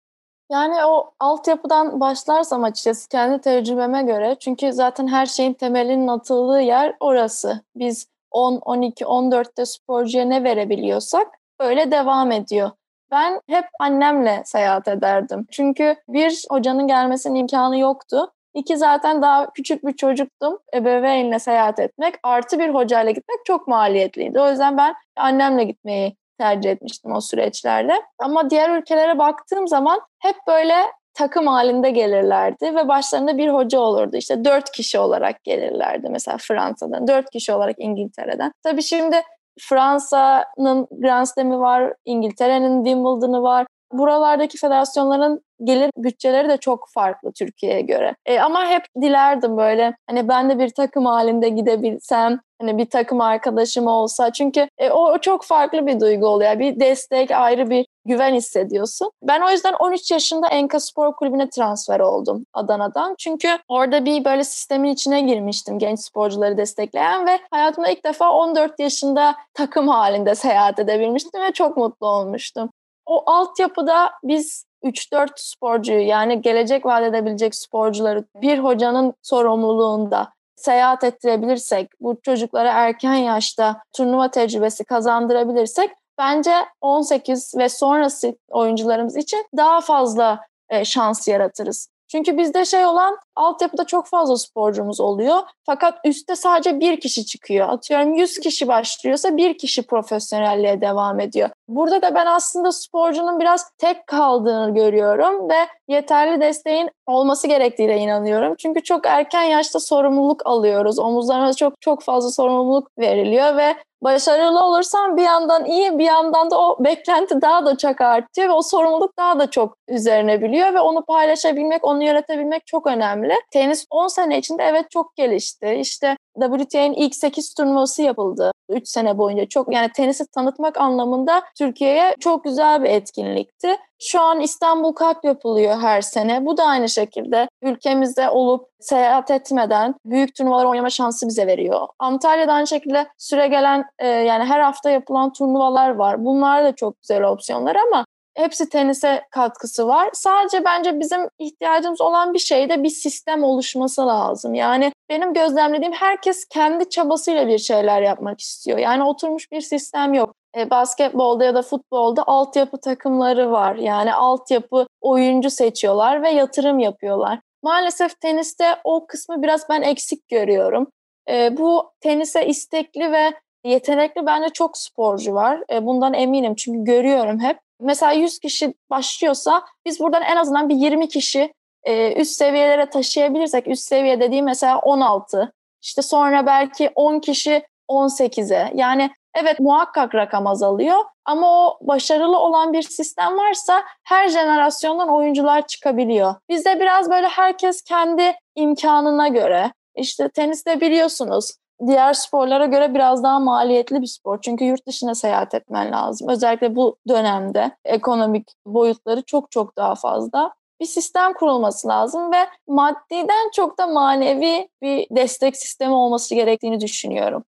Yani 0.51 0.85
o 0.85 1.11
altyapıdan 1.21 2.01
başlarsam 2.01 2.65
açıkçası 2.65 3.09
kendi 3.09 3.41
tecrübeme 3.41 4.03
göre. 4.03 4.37
Çünkü 4.41 4.73
zaten 4.73 5.07
her 5.07 5.27
şeyin 5.27 5.55
temelinin 5.55 6.09
atıldığı 6.09 6.61
yer 6.61 6.97
orası. 7.01 7.61
Biz 7.77 8.07
10, 8.31 8.57
12, 8.57 9.05
14'te 9.05 9.67
sporcuya 9.67 10.25
ne 10.25 10.45
verebiliyorsak 10.45 11.27
öyle 11.61 11.91
devam 11.91 12.33
ediyor. 12.33 12.71
Ben 13.11 13.41
hep 13.47 13.65
annemle 13.81 14.43
seyahat 14.45 14.89
ederdim. 14.89 15.47
Çünkü 15.51 15.97
bir 16.09 16.45
hocanın 16.51 16.87
gelmesinin 16.87 17.35
imkanı 17.35 17.79
yoktu. 17.79 18.33
İki 18.55 18.77
zaten 18.77 19.23
daha 19.23 19.51
küçük 19.51 19.87
bir 19.87 19.93
çocuktum. 19.93 20.59
Ebeveynle 20.75 21.39
seyahat 21.39 21.79
etmek 21.79 22.15
artı 22.23 22.59
bir 22.59 22.69
hocayla 22.69 23.11
gitmek 23.11 23.39
çok 23.45 23.69
maliyetliydi. 23.69 24.41
O 24.41 24.51
yüzden 24.51 24.77
ben 24.77 24.95
annemle 25.17 25.65
gitmeyi 25.65 26.17
tercih 26.39 26.71
etmiştim 26.71 27.13
o 27.13 27.21
süreçlerde. 27.21 28.03
Ama 28.19 28.51
diğer 28.51 28.79
ülkelere 28.79 29.19
baktığım 29.19 29.69
zaman 29.69 30.01
hep 30.19 30.37
böyle 30.49 30.75
takım 31.15 31.47
halinde 31.47 31.91
gelirlerdi 31.91 32.75
ve 32.75 32.89
başlarında 32.89 33.39
bir 33.39 33.49
hoca 33.49 33.81
olurdu. 33.81 34.17
İşte 34.17 34.45
dört 34.45 34.71
kişi 34.71 34.99
olarak 34.99 35.45
gelirlerdi 35.45 36.09
mesela 36.11 36.37
Fransa'dan, 36.41 37.09
dört 37.09 37.31
kişi 37.31 37.53
olarak 37.53 37.77
İngiltere'den. 37.79 38.53
Tabii 38.63 38.83
şimdi 38.83 39.23
Fransa'nın 39.61 40.89
Grand 40.91 41.27
Slam'i 41.27 41.61
var, 41.61 41.95
İngiltere'nin 42.05 42.85
Wimbledon'ı 42.85 43.43
var 43.43 43.67
buralardaki 43.93 44.59
federasyonların 44.59 45.43
gelir 45.65 45.91
bütçeleri 45.97 46.49
de 46.49 46.57
çok 46.57 46.89
farklı 46.89 47.33
Türkiye'ye 47.33 47.81
göre. 47.81 48.17
E, 48.27 48.41
ama 48.41 48.67
hep 48.67 48.83
dilerdim 49.01 49.57
böyle 49.57 49.97
hani 50.07 50.29
ben 50.29 50.51
de 50.51 50.59
bir 50.59 50.69
takım 50.69 51.07
halinde 51.07 51.49
gidebilsem 51.49 52.41
hani 52.61 52.79
bir 52.79 52.87
takım 52.87 53.21
arkadaşım 53.21 53.87
olsa 53.87 54.33
çünkü 54.33 54.69
e, 54.79 54.91
o, 54.91 55.19
çok 55.19 55.45
farklı 55.45 55.87
bir 55.87 56.01
duygu 56.01 56.27
oluyor. 56.27 56.59
Bir 56.59 56.81
destek, 56.81 57.31
ayrı 57.31 57.71
bir 57.71 57.87
güven 58.05 58.35
hissediyorsun. 58.35 59.11
Ben 59.23 59.41
o 59.41 59.51
yüzden 59.51 59.75
13 59.81 60.11
yaşında 60.11 60.49
Enka 60.49 60.81
Spor 60.81 61.13
Kulübü'ne 61.13 61.51
transfer 61.51 62.01
oldum 62.01 62.47
Adana'dan. 62.53 63.15
Çünkü 63.19 63.49
orada 63.69 64.05
bir 64.05 64.25
böyle 64.25 64.45
sistemin 64.45 64.91
içine 64.91 65.21
girmiştim 65.21 65.79
genç 65.79 66.01
sporcuları 66.01 66.57
destekleyen 66.57 67.27
ve 67.27 67.39
hayatımda 67.51 67.89
ilk 67.89 68.05
defa 68.05 68.31
14 68.31 68.81
yaşında 68.81 69.35
takım 69.55 69.89
halinde 69.89 70.35
seyahat 70.35 70.79
edebilmiştim 70.79 71.43
ve 71.43 71.53
çok 71.53 71.77
mutlu 71.77 72.07
olmuştum 72.07 72.71
o 73.11 73.23
altyapıda 73.27 74.11
biz 74.23 74.65
3-4 74.85 75.29
sporcuyu 75.37 76.01
yani 76.01 76.43
gelecek 76.43 76.87
vaat 76.87 77.03
edebilecek 77.03 77.55
sporcuları 77.55 78.25
bir 78.43 78.59
hocanın 78.59 79.15
sorumluluğunda 79.23 80.33
seyahat 80.57 81.05
ettirebilirsek, 81.05 81.91
bu 82.01 82.17
çocuklara 82.23 82.73
erken 82.73 83.15
yaşta 83.15 83.83
turnuva 83.97 84.31
tecrübesi 84.31 84.85
kazandırabilirsek 84.85 85.91
bence 86.19 86.55
18 86.81 87.55
ve 87.59 87.69
sonrası 87.69 88.37
oyuncularımız 88.49 89.17
için 89.17 89.47
daha 89.57 89.81
fazla 89.81 90.41
e, 90.69 90.85
şans 90.85 91.29
yaratırız. 91.29 91.89
Çünkü 92.09 92.39
bizde 92.39 92.65
şey 92.65 92.87
olan 92.87 93.19
altyapıda 93.41 93.85
çok 93.85 94.07
fazla 94.07 94.37
sporcumuz 94.37 95.01
oluyor. 95.01 95.37
Fakat 95.67 95.99
üstte 96.05 96.37
sadece 96.37 96.81
bir 96.81 97.01
kişi 97.01 97.27
çıkıyor. 97.27 97.69
Atıyorum 97.69 98.15
100 98.15 98.39
kişi 98.39 98.69
başlıyorsa 98.69 99.37
bir 99.37 99.59
kişi 99.59 99.87
profesyonelliğe 99.87 100.81
devam 100.81 101.21
ediyor. 101.21 101.51
Burada 101.69 102.03
da 102.03 102.15
ben 102.15 102.27
aslında 102.27 102.73
sporcunun 102.73 103.41
biraz 103.41 103.71
tek 103.79 104.07
kaldığını 104.07 104.75
görüyorum 104.75 105.51
ve 105.51 105.67
yeterli 105.89 106.41
desteğin 106.41 106.91
olması 107.07 107.47
gerektiğine 107.47 107.99
inanıyorum. 107.99 108.55
Çünkü 108.59 108.83
çok 108.83 109.07
erken 109.07 109.43
yaşta 109.43 109.81
sorumluluk 109.81 110.47
alıyoruz. 110.47 110.99
Omuzlarına 110.99 111.53
çok 111.53 111.81
çok 111.81 112.03
fazla 112.03 112.31
sorumluluk 112.31 112.89
veriliyor 112.99 113.57
ve 113.57 113.77
başarılı 114.03 114.65
olursan 114.65 115.17
bir 115.17 115.23
yandan 115.23 115.65
iyi 115.65 115.99
bir 115.99 116.05
yandan 116.05 116.51
da 116.51 116.61
o 116.61 116.85
beklenti 116.85 117.43
daha 117.43 117.67
da 117.67 117.77
çok 117.77 118.01
artıyor 118.01 118.49
ve 118.49 118.53
o 118.53 118.63
sorumluluk 118.63 119.19
daha 119.19 119.39
da 119.39 119.51
çok 119.51 119.77
üzerine 119.89 120.43
biliyor 120.43 120.75
ve 120.75 120.81
onu 120.81 121.05
paylaşabilmek, 121.05 121.85
onu 121.85 122.05
yönetebilmek 122.05 122.67
çok 122.67 122.87
önemli. 122.87 123.30
Tenis 123.51 123.87
10 123.91 124.09
sene 124.09 124.39
içinde 124.39 124.63
evet 124.63 124.91
çok 124.91 125.17
gelişti. 125.17 125.77
İşte 125.81 126.17
WTA'nın 126.41 126.93
ilk 126.93 127.15
8 127.15 127.55
turnuvası 127.55 128.03
yapıldı 128.03 128.53
3 128.69 128.89
sene 128.89 129.19
boyunca. 129.19 129.47
Çok 129.47 129.75
yani 129.75 129.93
tenisi 129.93 130.27
tanıtmak 130.27 130.81
anlamında 130.81 131.43
Türkiye'ye 131.59 132.15
çok 132.21 132.45
güzel 132.45 132.83
bir 132.83 132.91
etkinlikti. 132.91 133.77
Şu 133.99 134.21
an 134.21 134.41
İstanbul 134.41 134.95
Cup 134.95 135.25
yapılıyor 135.25 135.81
her 135.81 136.01
sene. 136.01 136.47
Bu 136.47 136.57
da 136.57 136.65
aynı 136.65 136.89
şekilde 136.89 137.49
ülkemizde 137.63 138.31
olup 138.31 138.69
seyahat 138.81 139.31
etmeden 139.31 139.95
büyük 140.05 140.35
turnuvalar 140.35 140.65
oynama 140.65 140.91
şansı 140.91 141.29
bize 141.29 141.47
veriyor. 141.47 141.89
Antalya'da 141.99 142.53
aynı 142.53 142.67
şekilde 142.67 143.07
süre 143.19 143.49
gelen 143.49 143.85
e, 143.99 144.07
yani 144.07 144.45
her 144.45 144.61
hafta 144.61 144.91
yapılan 144.91 145.33
turnuvalar 145.33 145.91
var. 145.91 146.25
Bunlar 146.25 146.65
da 146.65 146.75
çok 146.75 147.01
güzel 147.03 147.23
opsiyonlar 147.23 147.77
ama 147.77 148.05
hepsi 148.35 148.69
tenise 148.69 149.23
katkısı 149.31 149.89
var. 149.89 150.11
Sadece 150.13 150.65
bence 150.65 151.01
bizim 151.01 151.21
ihtiyacımız 151.39 152.01
olan 152.01 152.35
bir 152.35 152.39
şeyde 152.39 152.83
bir 152.83 152.89
sistem 152.89 153.45
oluşması 153.45 154.07
lazım. 154.07 154.55
Yani 154.55 154.93
benim 155.09 155.35
gözlemlediğim 155.35 155.93
herkes 155.93 156.45
kendi 156.45 156.89
çabasıyla 156.89 157.49
bir 157.49 157.59
şeyler 157.59 158.03
yapmak 158.03 158.41
istiyor. 158.41 158.79
Yani 158.79 159.05
oturmuş 159.05 159.53
bir 159.53 159.61
sistem 159.61 160.15
yok. 160.15 160.35
E, 160.57 160.71
basketbolda 160.71 161.45
ya 161.45 161.55
da 161.55 161.63
futbolda 161.63 162.25
altyapı 162.27 162.81
takımları 162.81 163.51
var. 163.51 163.75
Yani 163.75 164.15
altyapı 164.15 164.87
oyuncu 165.01 165.51
seçiyorlar 165.51 166.23
ve 166.23 166.31
yatırım 166.31 166.79
yapıyorlar. 166.79 167.41
Maalesef 167.63 168.21
teniste 168.21 168.77
o 168.85 169.07
kısmı 169.07 169.43
biraz 169.43 169.69
ben 169.69 169.83
eksik 169.83 170.29
görüyorum. 170.29 170.87
E, 171.31 171.57
bu 171.57 171.93
tenise 172.01 172.47
istekli 172.47 173.13
ve 173.13 173.33
yetenekli 173.65 174.27
bence 174.27 174.49
çok 174.49 174.79
sporcu 174.79 175.35
var. 175.35 175.63
E, 175.73 175.87
bundan 175.87 176.15
eminim 176.15 176.55
çünkü 176.55 176.85
görüyorum 176.85 177.41
hep 177.41 177.59
mesela 177.81 178.13
100 178.13 178.39
kişi 178.39 178.75
başlıyorsa 178.91 179.63
biz 179.87 180.01
buradan 180.01 180.23
en 180.23 180.37
azından 180.37 180.69
bir 180.69 180.75
20 180.75 181.09
kişi 181.09 181.55
e, 181.85 182.21
üst 182.21 182.33
seviyelere 182.33 182.91
taşıyabilirsek 182.91 183.69
üst 183.69 183.83
seviye 183.83 184.21
dediğim 184.21 184.45
mesela 184.45 184.79
16 184.79 185.53
işte 185.83 186.03
sonra 186.03 186.47
belki 186.47 186.91
10 186.95 187.21
kişi 187.21 187.63
18'e 187.89 188.73
yani 188.75 189.11
evet 189.35 189.61
muhakkak 189.61 190.15
rakam 190.15 190.47
azalıyor 190.47 191.05
ama 191.25 191.67
o 191.67 191.79
başarılı 191.81 192.39
olan 192.39 192.73
bir 192.73 192.83
sistem 192.83 193.39
varsa 193.39 193.85
her 194.05 194.29
jenerasyondan 194.29 195.09
oyuncular 195.09 195.67
çıkabiliyor. 195.67 196.35
Bizde 196.49 196.81
biraz 196.81 197.11
böyle 197.11 197.29
herkes 197.29 197.83
kendi 197.83 198.35
imkanına 198.57 199.29
göre 199.29 199.73
işte 199.97 200.29
teniste 200.29 200.81
biliyorsunuz 200.81 201.51
diğer 201.87 202.13
sporlara 202.13 202.67
göre 202.67 202.95
biraz 202.95 203.23
daha 203.23 203.39
maliyetli 203.39 204.03
bir 204.03 204.07
spor. 204.07 204.39
Çünkü 204.43 204.65
yurt 204.65 204.87
dışına 204.87 205.15
seyahat 205.15 205.55
etmen 205.55 205.93
lazım. 205.93 206.29
Özellikle 206.29 206.77
bu 206.77 206.97
dönemde 207.09 207.71
ekonomik 207.85 208.49
boyutları 208.67 209.23
çok 209.23 209.51
çok 209.51 209.77
daha 209.77 209.95
fazla. 209.95 210.55
Bir 210.81 210.87
sistem 210.87 211.33
kurulması 211.33 211.89
lazım 211.89 212.33
ve 212.33 212.47
maddiden 212.69 213.51
çok 213.55 213.79
da 213.79 213.87
manevi 213.87 214.69
bir 214.83 215.07
destek 215.11 215.57
sistemi 215.57 215.95
olması 215.95 216.35
gerektiğini 216.35 216.81
düşünüyorum. 216.81 217.45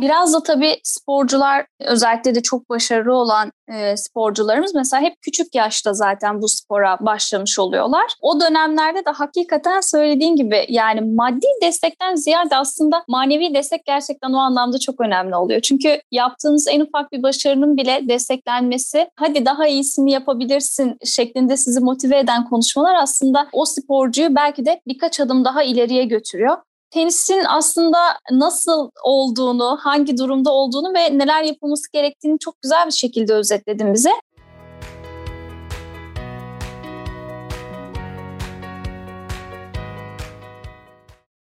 Biraz 0.00 0.34
da 0.34 0.42
tabii 0.42 0.76
sporcular 0.82 1.66
özellikle 1.80 2.34
de 2.34 2.42
çok 2.42 2.70
başarılı 2.70 3.14
olan 3.14 3.52
e, 3.68 3.96
sporcularımız 3.96 4.74
mesela 4.74 5.02
hep 5.02 5.14
küçük 5.22 5.54
yaşta 5.54 5.92
zaten 5.92 6.42
bu 6.42 6.48
spora 6.48 6.98
başlamış 7.00 7.58
oluyorlar. 7.58 8.04
O 8.20 8.40
dönemlerde 8.40 8.98
de 8.98 9.10
hakikaten 9.10 9.80
söylediğin 9.80 10.36
gibi 10.36 10.66
yani 10.68 11.00
maddi 11.00 11.46
destekten 11.62 12.14
ziyade 12.14 12.56
aslında 12.56 13.04
manevi 13.08 13.54
destek 13.54 13.84
gerçekten 13.84 14.32
o 14.32 14.36
anlamda 14.38 14.78
çok 14.78 15.00
önemli 15.00 15.36
oluyor. 15.36 15.60
Çünkü 15.60 16.00
yaptığınız 16.12 16.66
en 16.70 16.80
ufak 16.80 17.12
bir 17.12 17.22
başarının 17.22 17.76
bile 17.76 18.00
desteklenmesi 18.08 19.08
hadi 19.16 19.46
daha 19.46 19.66
iyisini 19.66 20.12
yapabilirsin 20.12 20.96
şeklinde 21.04 21.56
sizi 21.56 21.80
motive 21.80 22.18
eden 22.18 22.48
konuşmalar 22.48 22.94
aslında 22.94 23.48
o 23.52 23.64
sporcuyu 23.64 24.34
belki 24.34 24.66
de 24.66 24.80
birkaç 24.86 25.20
adım 25.20 25.44
daha 25.44 25.62
ileriye 25.62 26.04
götürüyor 26.04 26.56
tenisin 26.94 27.42
aslında 27.48 27.98
nasıl 28.30 28.90
olduğunu, 29.04 29.78
hangi 29.80 30.18
durumda 30.18 30.50
olduğunu 30.50 30.94
ve 30.94 31.18
neler 31.18 31.42
yapılması 31.42 31.92
gerektiğini 31.92 32.38
çok 32.38 32.62
güzel 32.62 32.86
bir 32.86 32.92
şekilde 32.92 33.34
özetledin 33.34 33.94
bize. 33.94 34.10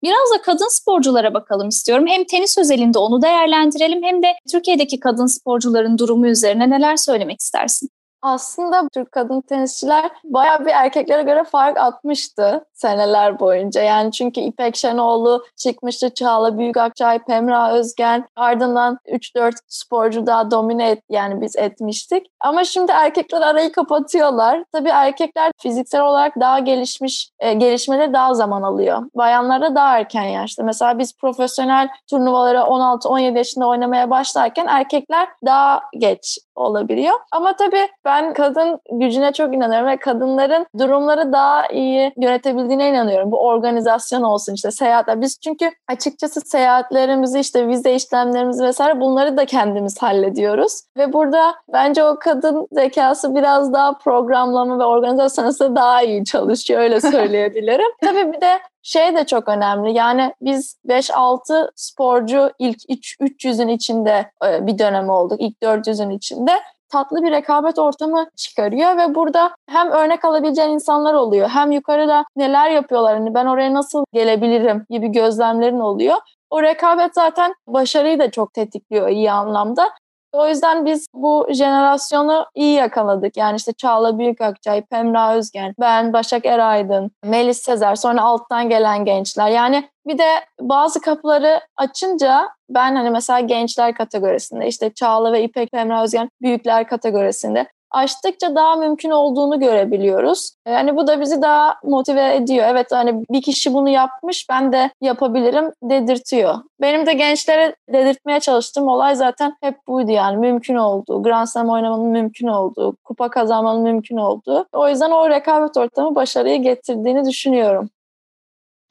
Biraz 0.04 0.32
da 0.34 0.42
kadın 0.42 0.78
sporculara 0.78 1.34
bakalım 1.34 1.70
istiyorum. 1.70 2.06
Hem 2.08 2.24
tenis 2.24 2.58
özelinde 2.58 3.00
onu 3.00 3.22
değerlendirelim 3.22 4.04
hem 4.04 4.24
de 4.24 4.28
Türkiye'deki 4.52 5.00
kadın 5.00 5.26
sporcuların 5.26 5.98
durumu 5.98 6.28
üzerine 6.28 6.70
neler 6.70 6.96
söylemek 6.98 7.40
istersin? 7.40 7.90
Aslında 8.24 8.88
Türk 8.94 9.12
kadın 9.12 9.42
tenisçiler 9.42 10.12
bayağı 10.24 10.65
bir 10.65 10.72
erkeklere 10.72 11.24
göre 11.24 11.44
fark 11.44 11.77
atmıştı 11.77 12.65
seneler 12.74 13.39
boyunca. 13.39 13.82
Yani 13.82 14.12
çünkü 14.12 14.42
İpek 14.42 14.75
Şenoğlu 14.75 15.46
çıkmıştı, 15.56 16.13
Çağla 16.13 16.58
Büyükakçay, 16.58 17.20
Pemra 17.20 17.74
Özgen. 17.74 18.27
Ardından 18.36 19.00
3-4 19.08 19.53
sporcu 19.68 20.25
daha 20.27 20.51
domine 20.51 20.89
et, 20.89 21.03
yani 21.10 21.42
biz 21.42 21.56
etmiştik. 21.56 22.27
Ama 22.39 22.63
şimdi 22.63 22.92
erkekler 22.92 23.42
arayı 23.42 23.72
kapatıyorlar. 23.72 24.63
Tabii 24.72 24.89
erkekler 24.89 25.51
fiziksel 25.62 26.01
olarak 26.01 26.39
daha 26.39 26.60
gelişmiş, 26.60 27.30
e, 27.39 27.53
gelişmeleri 27.53 28.13
daha 28.13 28.34
zaman 28.34 28.62
alıyor. 28.62 29.03
Bayanlarda 29.15 29.75
daha 29.75 29.98
erken 29.98 30.24
yaşta. 30.24 30.63
Mesela 30.63 31.00
biz 31.00 31.18
profesyonel 31.18 31.89
turnuvalara 32.10 32.62
16-17 32.62 33.38
yaşında 33.38 33.68
oynamaya 33.68 34.10
başlarken 34.10 34.68
erkekler 34.68 35.27
daha 35.46 35.82
geç 35.98 36.38
olabiliyor. 36.56 37.14
Ama 37.32 37.56
tabii 37.56 37.88
ben 38.06 38.34
kadın 38.34 38.80
gücüne 38.92 39.34
çok 39.34 39.56
inanıyorum 39.56 39.88
ve 39.88 39.98
kadınların 39.98 40.66
durumları 40.80 41.34
daha 41.34 41.68
iyi 41.68 42.14
yönetebildiğine 42.18 42.90
inanıyorum. 42.90 43.32
Bu 43.32 43.40
organizasyon 43.48 44.22
olsun 44.22 44.54
işte 44.54 44.72
seyahatler. 44.72 45.22
Biz 45.22 45.40
çünkü 45.40 45.72
açıkçası 45.88 46.42
seyahatlerimizi 46.42 47.40
işte 47.40 47.68
vize 47.68 47.96
işlemlerimizi 47.96 48.64
vesaire 48.64 49.02
bunları 49.02 49.38
da 49.38 49.46
kendimiz 49.46 50.02
hallediyoruz. 50.02 50.82
Ve 50.98 51.14
burada 51.14 51.56
bence 51.74 52.04
o 52.04 52.18
kadın 52.20 52.68
zekası 52.72 53.36
biraz 53.36 53.74
daha 53.74 53.98
programlama 53.98 54.80
ve 54.80 54.84
organizasyonu 54.84 55.54
daha 55.76 56.02
iyi 56.02 56.26
çalışıyor 56.26 56.82
öyle 56.82 57.02
söyleyebilirim. 57.12 57.92
tabii 58.02 58.34
bir 58.34 58.42
de 58.42 58.60
şey 58.84 59.16
de 59.16 59.25
çok 59.25 59.48
önemli. 59.48 59.94
Yani 59.94 60.34
biz 60.42 60.78
5-6 60.88 61.72
sporcu 61.75 62.52
ilk 62.60 62.78
300'ün 62.80 63.68
içinde 63.68 64.32
e, 64.46 64.68
bir 64.68 64.80
dönem 64.80 65.10
olduk. 65.10 65.42
İlk 65.42 65.62
400'ün 65.62 66.10
içinde 66.10 66.52
tatlı 66.90 67.24
bir 67.24 67.32
rekabet 67.32 67.80
ortamı 67.80 68.30
çıkarıyor 68.36 68.98
ve 68.98 69.16
burada 69.16 69.56
hem 69.70 69.92
örnek 69.92 70.25
alabileceğin 70.25 70.70
insanlar 70.70 71.13
oluyor 71.13 71.50
hem 71.50 71.72
yukarıda 71.72 72.25
neler 72.36 72.70
yapıyorlar 72.70 73.18
hani 73.18 73.34
ben 73.34 73.46
oraya 73.46 73.74
nasıl 73.74 74.06
gelebilirim 74.13 74.86
gibi 74.90 75.08
gözlemlerin 75.08 75.80
oluyor. 75.80 76.18
O 76.50 76.63
rekabet 76.63 77.13
zaten 77.16 77.54
başarıyı 77.68 78.20
da 78.20 78.32
çok 78.32 78.54
tetikliyor 78.54 79.10
iyi 79.10 79.32
anlamda. 79.32 79.90
O 80.34 80.48
yüzden 80.48 80.86
biz 80.86 81.08
bu 81.13 81.48
jenerasyonu 81.52 82.46
iyi 82.56 82.74
yakaladık. 82.74 83.38
Yani 83.38 83.56
işte 83.56 83.74
Çağla 83.74 84.20
Büyükakçay, 84.20 84.82
Pemra 84.82 85.36
Özgen, 85.36 85.75
ben, 85.80 86.13
Başak 86.13 86.46
Eraydın, 86.46 87.12
Melis 87.24 87.62
Sezer, 87.62 87.96
sonra 87.96 88.22
alttan 88.22 88.70
gelen 88.70 89.06
gençler. 89.06 89.50
Yani 89.50 89.90
bir 90.08 90.18
de 90.18 90.30
bazı 90.62 91.02
kapıları 91.02 91.62
açınca 91.78 92.50
ben 92.70 92.96
hani 92.96 93.10
mesela 93.10 93.40
gençler 93.40 93.96
kategorisinde 93.96 94.68
işte 94.68 94.94
Çağla 94.94 95.34
ve 95.34 95.44
İpek 95.44 95.72
Pemra 95.72 96.04
Özgen 96.04 96.30
büyükler 96.42 96.88
kategorisinde 96.88 97.68
açtıkça 97.94 98.56
daha 98.56 98.76
mümkün 98.76 99.10
olduğunu 99.10 99.60
görebiliyoruz. 99.60 100.52
Yani 100.68 100.96
bu 100.96 101.08
da 101.08 101.22
bizi 101.22 101.42
daha 101.42 101.76
motive 101.84 102.36
ediyor. 102.36 102.66
Evet 102.70 102.92
hani 102.92 103.24
bir 103.30 103.42
kişi 103.42 103.74
bunu 103.74 103.90
yapmış 103.90 104.46
ben 104.50 104.74
de 104.74 104.90
yapabilirim 105.02 105.72
dedirtiyor. 105.84 106.56
Benim 106.82 107.06
de 107.06 107.14
gençlere 107.14 107.76
dedirtmeye 107.90 108.40
çalıştığım 108.40 108.88
olay 108.88 109.16
zaten 109.16 109.56
hep 109.62 109.88
buydu 109.88 110.12
yani 110.12 110.38
mümkün 110.38 110.76
olduğu, 110.76 111.24
Grand 111.24 111.48
Slam 111.48 111.70
oynamanın 111.70 112.06
mümkün 112.06 112.48
olduğu, 112.48 112.96
kupa 113.04 113.30
kazanmanın 113.30 113.82
mümkün 113.82 114.18
olduğu. 114.18 114.66
O 114.74 114.90
yüzden 114.90 115.12
o 115.12 115.30
rekabet 115.30 115.78
ortamı 115.78 116.16
başarıyı 116.16 116.62
getirdiğini 116.62 117.26
düşünüyorum 117.26 117.90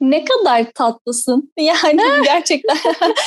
ne 0.02 0.24
kadar 0.24 0.64
tatlısın. 0.74 1.52
Yani 1.62 2.00
gerçekten 2.24 2.76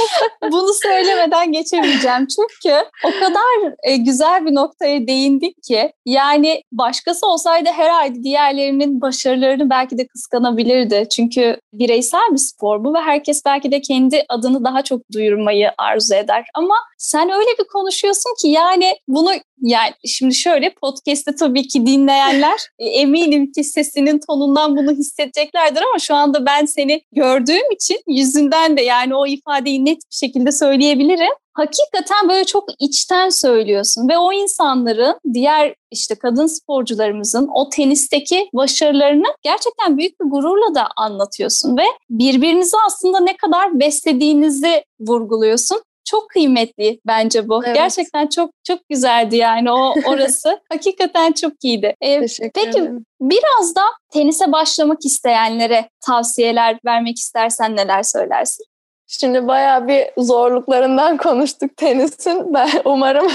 bunu 0.51 0.73
söylemeden 0.83 1.51
geçemeyeceğim. 1.51 2.27
Çünkü 2.27 2.75
o 3.03 3.11
kadar 3.19 3.73
e, 3.83 3.97
güzel 3.97 4.45
bir 4.45 4.55
noktaya 4.55 5.07
değindik 5.07 5.63
ki 5.63 5.91
yani 6.05 6.61
başkası 6.71 7.27
olsaydı 7.27 7.69
herhalde 7.69 8.23
diğerlerinin 8.23 9.01
başarılarını 9.01 9.69
belki 9.69 9.97
de 9.97 10.07
kıskanabilirdi. 10.07 11.07
Çünkü 11.15 11.59
bireysel 11.73 12.31
bir 12.31 12.37
spor 12.37 12.83
bu 12.83 12.93
ve 12.93 12.99
herkes 12.99 13.41
belki 13.45 13.71
de 13.71 13.81
kendi 13.81 14.25
adını 14.29 14.63
daha 14.63 14.83
çok 14.83 15.01
duyurmayı 15.13 15.71
arzu 15.77 16.15
eder. 16.15 16.45
Ama 16.53 16.75
sen 16.97 17.29
öyle 17.29 17.49
bir 17.59 17.67
konuşuyorsun 17.67 18.35
ki 18.41 18.47
yani 18.47 18.95
bunu 19.07 19.31
yani 19.61 19.91
şimdi 20.05 20.35
şöyle 20.35 20.73
podcast'te 20.73 21.35
tabii 21.35 21.67
ki 21.67 21.85
dinleyenler 21.85 22.59
e, 22.79 22.85
eminim 22.85 23.51
ki 23.51 23.63
sesinin 23.63 24.19
tonundan 24.27 24.77
bunu 24.77 24.91
hissedeceklerdir 24.91 25.81
ama 25.81 25.99
şu 25.99 26.15
anda 26.15 26.45
ben 26.45 26.64
seni 26.65 27.01
gördüğüm 27.11 27.71
için 27.71 27.97
yüzünden 28.07 28.77
de 28.77 28.81
yani 28.81 29.15
o 29.15 29.27
ifadeyi 29.27 29.85
net 29.85 29.97
bir 29.97 30.15
şekilde 30.15 30.51
söyleyebilirim. 30.51 31.33
Hakikaten 31.53 32.29
böyle 32.29 32.43
çok 32.43 32.63
içten 32.79 33.29
söylüyorsun 33.29 34.09
ve 34.09 34.17
o 34.17 34.33
insanların 34.33 35.19
diğer 35.33 35.75
işte 35.91 36.15
kadın 36.15 36.47
sporcularımızın 36.47 37.49
o 37.53 37.69
tenisteki 37.69 38.49
başarılarını 38.53 39.27
gerçekten 39.41 39.97
büyük 39.97 40.21
bir 40.21 40.25
gururla 40.25 40.75
da 40.75 40.87
anlatıyorsun 40.97 41.77
ve 41.77 41.83
birbirinizi 42.09 42.77
aslında 42.87 43.19
ne 43.19 43.37
kadar 43.37 43.79
beslediğinizi 43.79 44.83
vurguluyorsun 44.99 45.81
çok 46.05 46.29
kıymetli 46.29 46.99
bence 47.07 47.47
bu. 47.47 47.65
Evet. 47.65 47.75
Gerçekten 47.75 48.27
çok 48.27 48.51
çok 48.63 48.79
güzeldi 48.89 49.35
yani 49.35 49.71
o 49.71 49.93
orası. 50.05 50.59
Hakikaten 50.71 51.31
çok 51.31 51.53
iyiydi. 51.63 51.95
Ee, 52.01 52.19
Teşekkür 52.19 52.51
peki 52.53 52.79
ederim. 52.79 53.05
biraz 53.21 53.75
da 53.75 53.81
tenise 54.13 54.51
başlamak 54.51 55.05
isteyenlere 55.05 55.89
tavsiyeler 56.05 56.79
vermek 56.85 57.17
istersen 57.17 57.75
neler 57.75 58.03
söylersin? 58.03 58.65
Şimdi 59.07 59.47
bayağı 59.47 59.87
bir 59.87 60.07
zorluklarından 60.17 61.17
konuştuk 61.17 61.77
tenisin. 61.77 62.53
Ben 62.53 62.69
umarım 62.85 63.27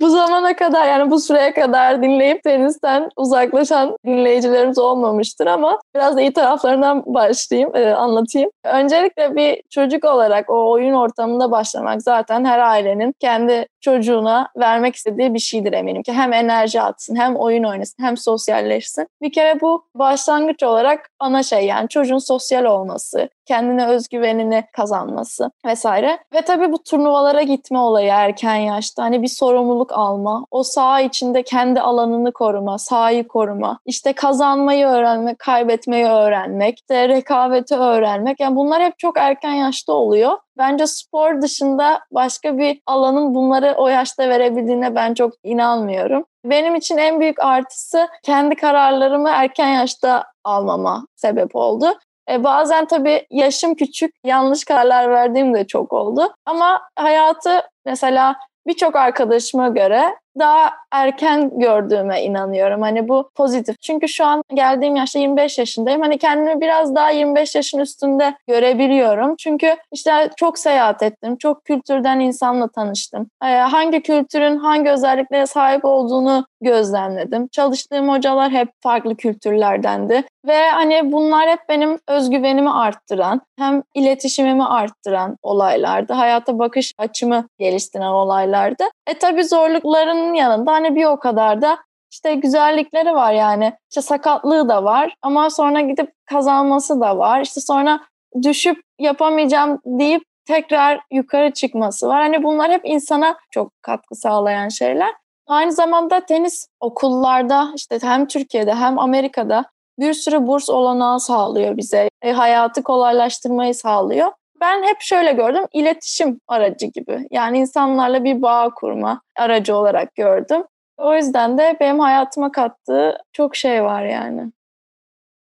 bu 0.00 0.10
zamana 0.10 0.56
kadar 0.56 0.86
yani 0.86 1.10
bu 1.10 1.20
süreye 1.20 1.54
kadar 1.54 2.02
dinleyip 2.02 2.42
tenisten 2.42 3.08
uzaklaşan 3.16 3.96
dinleyicilerimiz 4.06 4.78
olmamıştır 4.78 5.46
ama 5.46 5.78
biraz 5.96 6.16
da 6.16 6.20
iyi 6.20 6.32
taraflarından 6.32 7.02
başlayayım, 7.06 7.76
e, 7.76 7.92
anlatayım. 7.94 8.50
Öncelikle 8.64 9.36
bir 9.36 9.62
çocuk 9.70 10.04
olarak 10.04 10.50
o 10.50 10.70
oyun 10.70 10.94
ortamında 10.94 11.50
başlamak 11.50 12.02
zaten 12.02 12.44
her 12.44 12.58
ailenin 12.58 13.14
kendi 13.20 13.66
çocuğuna 13.80 14.48
vermek 14.56 14.96
istediği 14.96 15.34
bir 15.34 15.38
şeydir 15.38 15.72
eminim 15.72 16.02
ki. 16.02 16.12
Hem 16.12 16.32
enerji 16.32 16.80
atsın, 16.80 17.16
hem 17.16 17.36
oyun 17.36 17.64
oynasın, 17.64 18.02
hem 18.02 18.16
sosyalleşsin. 18.16 19.06
Bir 19.22 19.32
kere 19.32 19.60
bu 19.60 19.84
başlangıç 19.94 20.62
olarak 20.62 21.10
ana 21.18 21.42
şey 21.42 21.66
yani 21.66 21.88
çocuğun 21.88 22.18
sosyal 22.18 22.64
olması, 22.64 23.28
kendine 23.46 23.86
özgüvenini 23.86 24.64
kazanması 24.72 25.50
vesaire. 25.66 26.18
Ve 26.34 26.42
tabii 26.42 26.72
bu 26.72 26.82
turnuvalara 26.82 27.42
gitme 27.42 27.78
olayı 27.78 28.10
erken 28.12 28.54
yaşta. 28.54 29.02
Hani 29.02 29.22
bir 29.22 29.28
sorumluluk 29.28 29.92
alma, 29.92 30.46
o 30.50 30.62
saha 30.62 31.00
içinde 31.00 31.42
kendi 31.42 31.80
alanını 31.80 32.32
koruma, 32.32 32.78
sahayı 32.78 33.28
koruma, 33.28 33.78
işte 33.86 34.12
kazanmayı 34.12 34.86
öğrenmek, 34.86 35.38
kaybetmeyi 35.38 36.06
öğrenmek, 36.06 36.78
işte 36.78 37.08
rekabeti 37.08 37.74
öğrenmek. 37.74 38.40
Yani 38.40 38.56
bunlar 38.56 38.82
hep 38.82 38.98
çok 38.98 39.18
erken 39.18 39.52
yaşta 39.52 39.92
oluyor. 39.92 40.38
Bence 40.58 40.86
spor 40.86 41.42
dışında 41.42 42.00
başka 42.10 42.58
bir 42.58 42.80
alanın 42.86 43.34
bunları 43.34 43.69
o 43.76 43.88
yaşta 43.88 44.28
verebildiğine 44.28 44.94
ben 44.94 45.14
çok 45.14 45.32
inanmıyorum. 45.44 46.24
Benim 46.44 46.74
için 46.74 46.96
en 46.96 47.20
büyük 47.20 47.44
artısı 47.44 48.08
kendi 48.22 48.56
kararlarımı 48.56 49.28
erken 49.28 49.68
yaşta 49.68 50.24
almama 50.44 51.06
sebep 51.16 51.56
oldu. 51.56 51.98
E, 52.30 52.44
bazen 52.44 52.86
tabii 52.86 53.26
yaşım 53.30 53.74
küçük, 53.74 54.14
yanlış 54.24 54.64
kararlar 54.64 55.10
verdiğim 55.10 55.54
de 55.54 55.66
çok 55.66 55.92
oldu. 55.92 56.34
Ama 56.46 56.80
hayatı 56.96 57.62
mesela 57.86 58.36
birçok 58.66 58.96
arkadaşıma 58.96 59.68
göre 59.68 60.16
daha 60.40 60.70
erken 60.92 61.58
gördüğüme 61.58 62.22
inanıyorum. 62.22 62.82
Hani 62.82 63.08
bu 63.08 63.30
pozitif. 63.34 63.80
Çünkü 63.80 64.08
şu 64.08 64.24
an 64.24 64.42
geldiğim 64.54 64.96
yaşta 64.96 65.18
25 65.18 65.58
yaşındayım. 65.58 66.00
Hani 66.00 66.18
kendimi 66.18 66.60
biraz 66.60 66.94
daha 66.94 67.10
25 67.10 67.54
yaşın 67.54 67.78
üstünde 67.78 68.34
görebiliyorum. 68.48 69.36
Çünkü 69.36 69.76
işte 69.92 70.30
çok 70.36 70.58
seyahat 70.58 71.02
ettim. 71.02 71.36
Çok 71.36 71.64
kültürden 71.64 72.20
insanla 72.20 72.68
tanıştım. 72.68 73.30
Ee, 73.44 73.46
hangi 73.46 74.02
kültürün 74.02 74.56
hangi 74.56 74.90
özelliklere 74.90 75.46
sahip 75.46 75.84
olduğunu 75.84 76.46
gözlemledim. 76.60 77.48
Çalıştığım 77.48 78.08
hocalar 78.08 78.50
hep 78.50 78.68
farklı 78.80 79.16
kültürlerdendi. 79.16 80.24
Ve 80.46 80.70
hani 80.70 81.12
bunlar 81.12 81.48
hep 81.48 81.60
benim 81.68 81.98
özgüvenimi 82.08 82.70
arttıran, 82.70 83.40
hem 83.58 83.82
iletişimimi 83.94 84.64
arttıran 84.64 85.36
olaylardı. 85.42 86.12
Hayata 86.12 86.58
bakış 86.58 86.92
açımı 86.98 87.48
geliştiren 87.58 88.06
olaylardı. 88.06 88.84
E 89.06 89.14
tabii 89.14 89.44
zorlukların 89.44 90.34
yanında 90.34 90.72
hani 90.72 90.94
bir 90.96 91.04
o 91.04 91.18
kadar 91.18 91.62
da 91.62 91.78
işte 92.12 92.34
güzellikleri 92.34 93.14
var 93.14 93.32
yani. 93.32 93.72
İşte 93.90 94.00
sakatlığı 94.00 94.68
da 94.68 94.84
var 94.84 95.14
ama 95.22 95.50
sonra 95.50 95.80
gidip 95.80 96.12
kazanması 96.26 97.00
da 97.00 97.18
var. 97.18 97.40
İşte 97.40 97.60
sonra 97.60 98.00
düşüp 98.42 98.82
yapamayacağım 98.98 99.78
deyip 99.84 100.22
tekrar 100.46 101.00
yukarı 101.10 101.50
çıkması 101.50 102.08
var. 102.08 102.20
Hani 102.20 102.42
bunlar 102.42 102.70
hep 102.70 102.80
insana 102.84 103.36
çok 103.50 103.82
katkı 103.82 104.14
sağlayan 104.14 104.68
şeyler. 104.68 105.14
Aynı 105.50 105.72
zamanda 105.72 106.20
tenis 106.20 106.66
okullarda 106.80 107.72
işte 107.76 107.98
hem 108.02 108.26
Türkiye'de 108.26 108.74
hem 108.74 108.98
Amerika'da 108.98 109.64
bir 109.98 110.12
sürü 110.12 110.46
burs 110.46 110.70
olanağı 110.70 111.20
sağlıyor 111.20 111.76
bize. 111.76 112.10
E, 112.22 112.32
hayatı 112.32 112.82
kolaylaştırmayı 112.82 113.74
sağlıyor. 113.74 114.32
Ben 114.60 114.82
hep 114.82 115.00
şöyle 115.00 115.32
gördüm, 115.32 115.64
iletişim 115.72 116.40
aracı 116.48 116.86
gibi. 116.86 117.26
Yani 117.30 117.58
insanlarla 117.58 118.24
bir 118.24 118.42
bağ 118.42 118.70
kurma 118.74 119.22
aracı 119.36 119.76
olarak 119.76 120.14
gördüm. 120.14 120.64
O 120.98 121.14
yüzden 121.14 121.58
de 121.58 121.76
benim 121.80 121.98
hayatıma 121.98 122.52
kattığı 122.52 123.18
çok 123.32 123.56
şey 123.56 123.84
var 123.84 124.04
yani. 124.04 124.52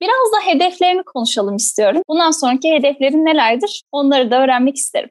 Biraz 0.01 0.31
da 0.33 0.47
hedeflerini 0.53 1.03
konuşalım 1.03 1.55
istiyorum. 1.55 2.01
Bundan 2.09 2.31
sonraki 2.31 2.71
hedeflerin 2.73 3.25
nelerdir? 3.25 3.83
Onları 3.91 4.31
da 4.31 4.43
öğrenmek 4.43 4.75
isterim. 4.75 5.09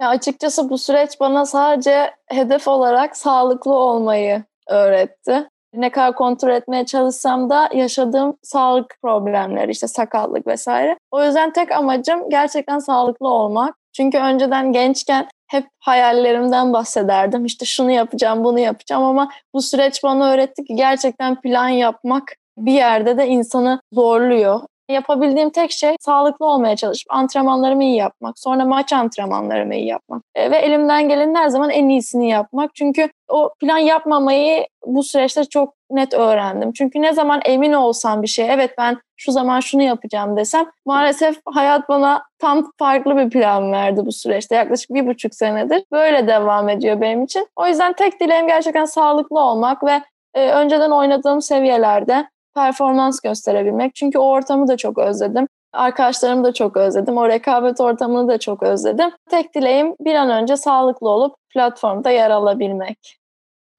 Ya 0.00 0.08
açıkçası 0.08 0.70
bu 0.70 0.78
süreç 0.78 1.20
bana 1.20 1.46
sadece 1.46 2.10
hedef 2.28 2.68
olarak 2.68 3.16
sağlıklı 3.16 3.74
olmayı 3.74 4.44
öğretti. 4.68 5.48
Ne 5.74 5.90
kadar 5.90 6.14
kontrol 6.14 6.50
etmeye 6.50 6.86
çalışsam 6.86 7.50
da 7.50 7.68
yaşadığım 7.74 8.36
sağlık 8.42 8.96
problemleri, 9.02 9.70
işte 9.70 9.88
sakatlık 9.88 10.46
vesaire. 10.46 10.96
O 11.10 11.24
yüzden 11.24 11.52
tek 11.52 11.72
amacım 11.72 12.30
gerçekten 12.30 12.78
sağlıklı 12.78 13.28
olmak. 13.28 13.74
Çünkü 13.92 14.18
önceden 14.18 14.72
gençken 14.72 15.28
hep 15.46 15.66
hayallerimden 15.78 16.72
bahsederdim. 16.72 17.44
İşte 17.44 17.64
şunu 17.64 17.90
yapacağım, 17.90 18.44
bunu 18.44 18.58
yapacağım 18.58 19.04
ama 19.04 19.30
bu 19.54 19.62
süreç 19.62 20.02
bana 20.04 20.32
öğretti 20.32 20.64
ki 20.64 20.74
gerçekten 20.74 21.40
plan 21.40 21.68
yapmak 21.68 22.34
bir 22.58 22.72
yerde 22.72 23.18
de 23.18 23.26
insanı 23.26 23.80
zorluyor. 23.92 24.60
Yapabildiğim 24.90 25.50
tek 25.50 25.72
şey 25.72 25.96
sağlıklı 26.00 26.46
olmaya 26.46 26.76
çalışıp 26.76 27.12
antrenmanlarımı 27.12 27.84
iyi 27.84 27.96
yapmak. 27.96 28.38
Sonra 28.38 28.64
maç 28.64 28.92
antrenmanlarımı 28.92 29.74
iyi 29.74 29.86
yapmak. 29.86 30.22
E, 30.34 30.50
ve 30.50 30.56
elimden 30.56 31.08
gelenin 31.08 31.34
her 31.34 31.48
zaman 31.48 31.70
en 31.70 31.88
iyisini 31.88 32.28
yapmak. 32.28 32.74
Çünkü 32.74 33.08
o 33.28 33.50
plan 33.60 33.78
yapmamayı 33.78 34.66
bu 34.86 35.02
süreçte 35.02 35.44
çok 35.44 35.74
net 35.90 36.14
öğrendim. 36.14 36.72
Çünkü 36.72 37.02
ne 37.02 37.12
zaman 37.12 37.40
emin 37.44 37.72
olsam 37.72 38.22
bir 38.22 38.26
şey, 38.26 38.50
evet 38.50 38.74
ben 38.78 38.98
şu 39.16 39.32
zaman 39.32 39.60
şunu 39.60 39.82
yapacağım 39.82 40.36
desem 40.36 40.66
maalesef 40.86 41.40
hayat 41.46 41.88
bana 41.88 42.22
tam 42.38 42.70
farklı 42.78 43.16
bir 43.16 43.30
plan 43.30 43.72
verdi 43.72 44.06
bu 44.06 44.12
süreçte. 44.12 44.54
Yaklaşık 44.54 44.90
bir 44.90 45.06
buçuk 45.06 45.34
senedir 45.34 45.82
böyle 45.92 46.26
devam 46.26 46.68
ediyor 46.68 47.00
benim 47.00 47.24
için. 47.24 47.46
O 47.56 47.66
yüzden 47.66 47.92
tek 47.92 48.20
dileğim 48.20 48.46
gerçekten 48.46 48.84
sağlıklı 48.84 49.40
olmak 49.40 49.84
ve 49.84 50.02
e, 50.34 50.50
önceden 50.50 50.90
oynadığım 50.90 51.42
seviyelerde 51.42 52.28
performans 52.54 53.20
gösterebilmek. 53.20 53.94
Çünkü 53.94 54.18
o 54.18 54.30
ortamı 54.30 54.68
da 54.68 54.76
çok 54.76 54.98
özledim. 54.98 55.46
Arkadaşlarımı 55.72 56.44
da 56.44 56.52
çok 56.52 56.76
özledim. 56.76 57.16
O 57.16 57.28
rekabet 57.28 57.80
ortamını 57.80 58.28
da 58.28 58.38
çok 58.38 58.62
özledim. 58.62 59.10
Tek 59.30 59.54
dileğim 59.54 59.94
bir 60.00 60.14
an 60.14 60.30
önce 60.30 60.56
sağlıklı 60.56 61.08
olup 61.08 61.34
platformda 61.54 62.10
yer 62.10 62.30
alabilmek. 62.30 63.20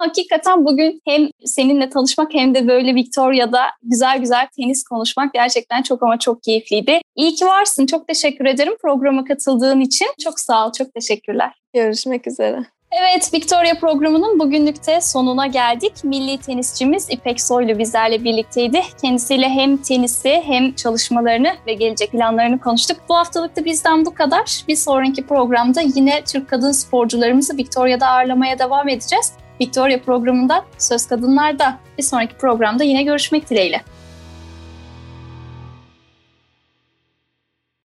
Hakikaten 0.01 0.65
bugün 0.65 1.01
hem 1.05 1.29
seninle 1.45 1.89
tanışmak 1.89 2.33
hem 2.33 2.55
de 2.55 2.67
böyle 2.67 2.95
Victoria'da 2.95 3.61
güzel 3.83 4.19
güzel 4.19 4.47
tenis 4.55 4.83
konuşmak 4.83 5.33
gerçekten 5.33 5.81
çok 5.81 6.03
ama 6.03 6.19
çok 6.19 6.43
keyifliydi. 6.43 6.99
İyi 7.15 7.35
ki 7.35 7.45
varsın. 7.45 7.85
Çok 7.85 8.07
teşekkür 8.07 8.45
ederim 8.45 8.73
programa 8.81 9.25
katıldığın 9.25 9.79
için. 9.79 10.07
Çok 10.23 10.39
sağ 10.39 10.67
ol. 10.67 10.71
Çok 10.71 10.93
teşekkürler. 10.93 11.53
Görüşmek 11.73 12.27
üzere. 12.27 12.65
Evet, 12.91 13.33
Victoria 13.33 13.73
programının 13.79 14.39
bugünlükte 14.39 15.01
sonuna 15.01 15.47
geldik. 15.47 15.93
Milli 16.03 16.37
tenisçimiz 16.37 17.09
İpek 17.09 17.41
Soylu 17.41 17.79
bizlerle 17.79 18.23
birlikteydi. 18.23 18.81
Kendisiyle 19.01 19.49
hem 19.49 19.77
tenisi 19.77 20.43
hem 20.45 20.75
çalışmalarını 20.75 21.53
ve 21.67 21.73
gelecek 21.73 22.11
planlarını 22.11 22.59
konuştuk. 22.59 22.97
Bu 23.09 23.15
haftalık 23.15 23.55
da 23.55 23.65
bizden 23.65 24.05
bu 24.05 24.13
kadar. 24.13 24.63
Bir 24.67 24.75
sonraki 24.75 25.27
programda 25.27 25.81
yine 25.81 26.23
Türk 26.23 26.49
kadın 26.49 26.71
sporcularımızı 26.71 27.57
Victoria'da 27.57 28.07
ağırlamaya 28.07 28.59
devam 28.59 28.89
edeceğiz. 28.89 29.33
Victoria 29.61 29.99
programında 29.99 30.65
Söz 30.77 31.07
Kadınlar'da 31.07 31.77
bir 31.97 32.03
sonraki 32.03 32.37
programda 32.37 32.83
yine 32.83 33.03
görüşmek 33.03 33.49
dileğiyle. 33.49 33.81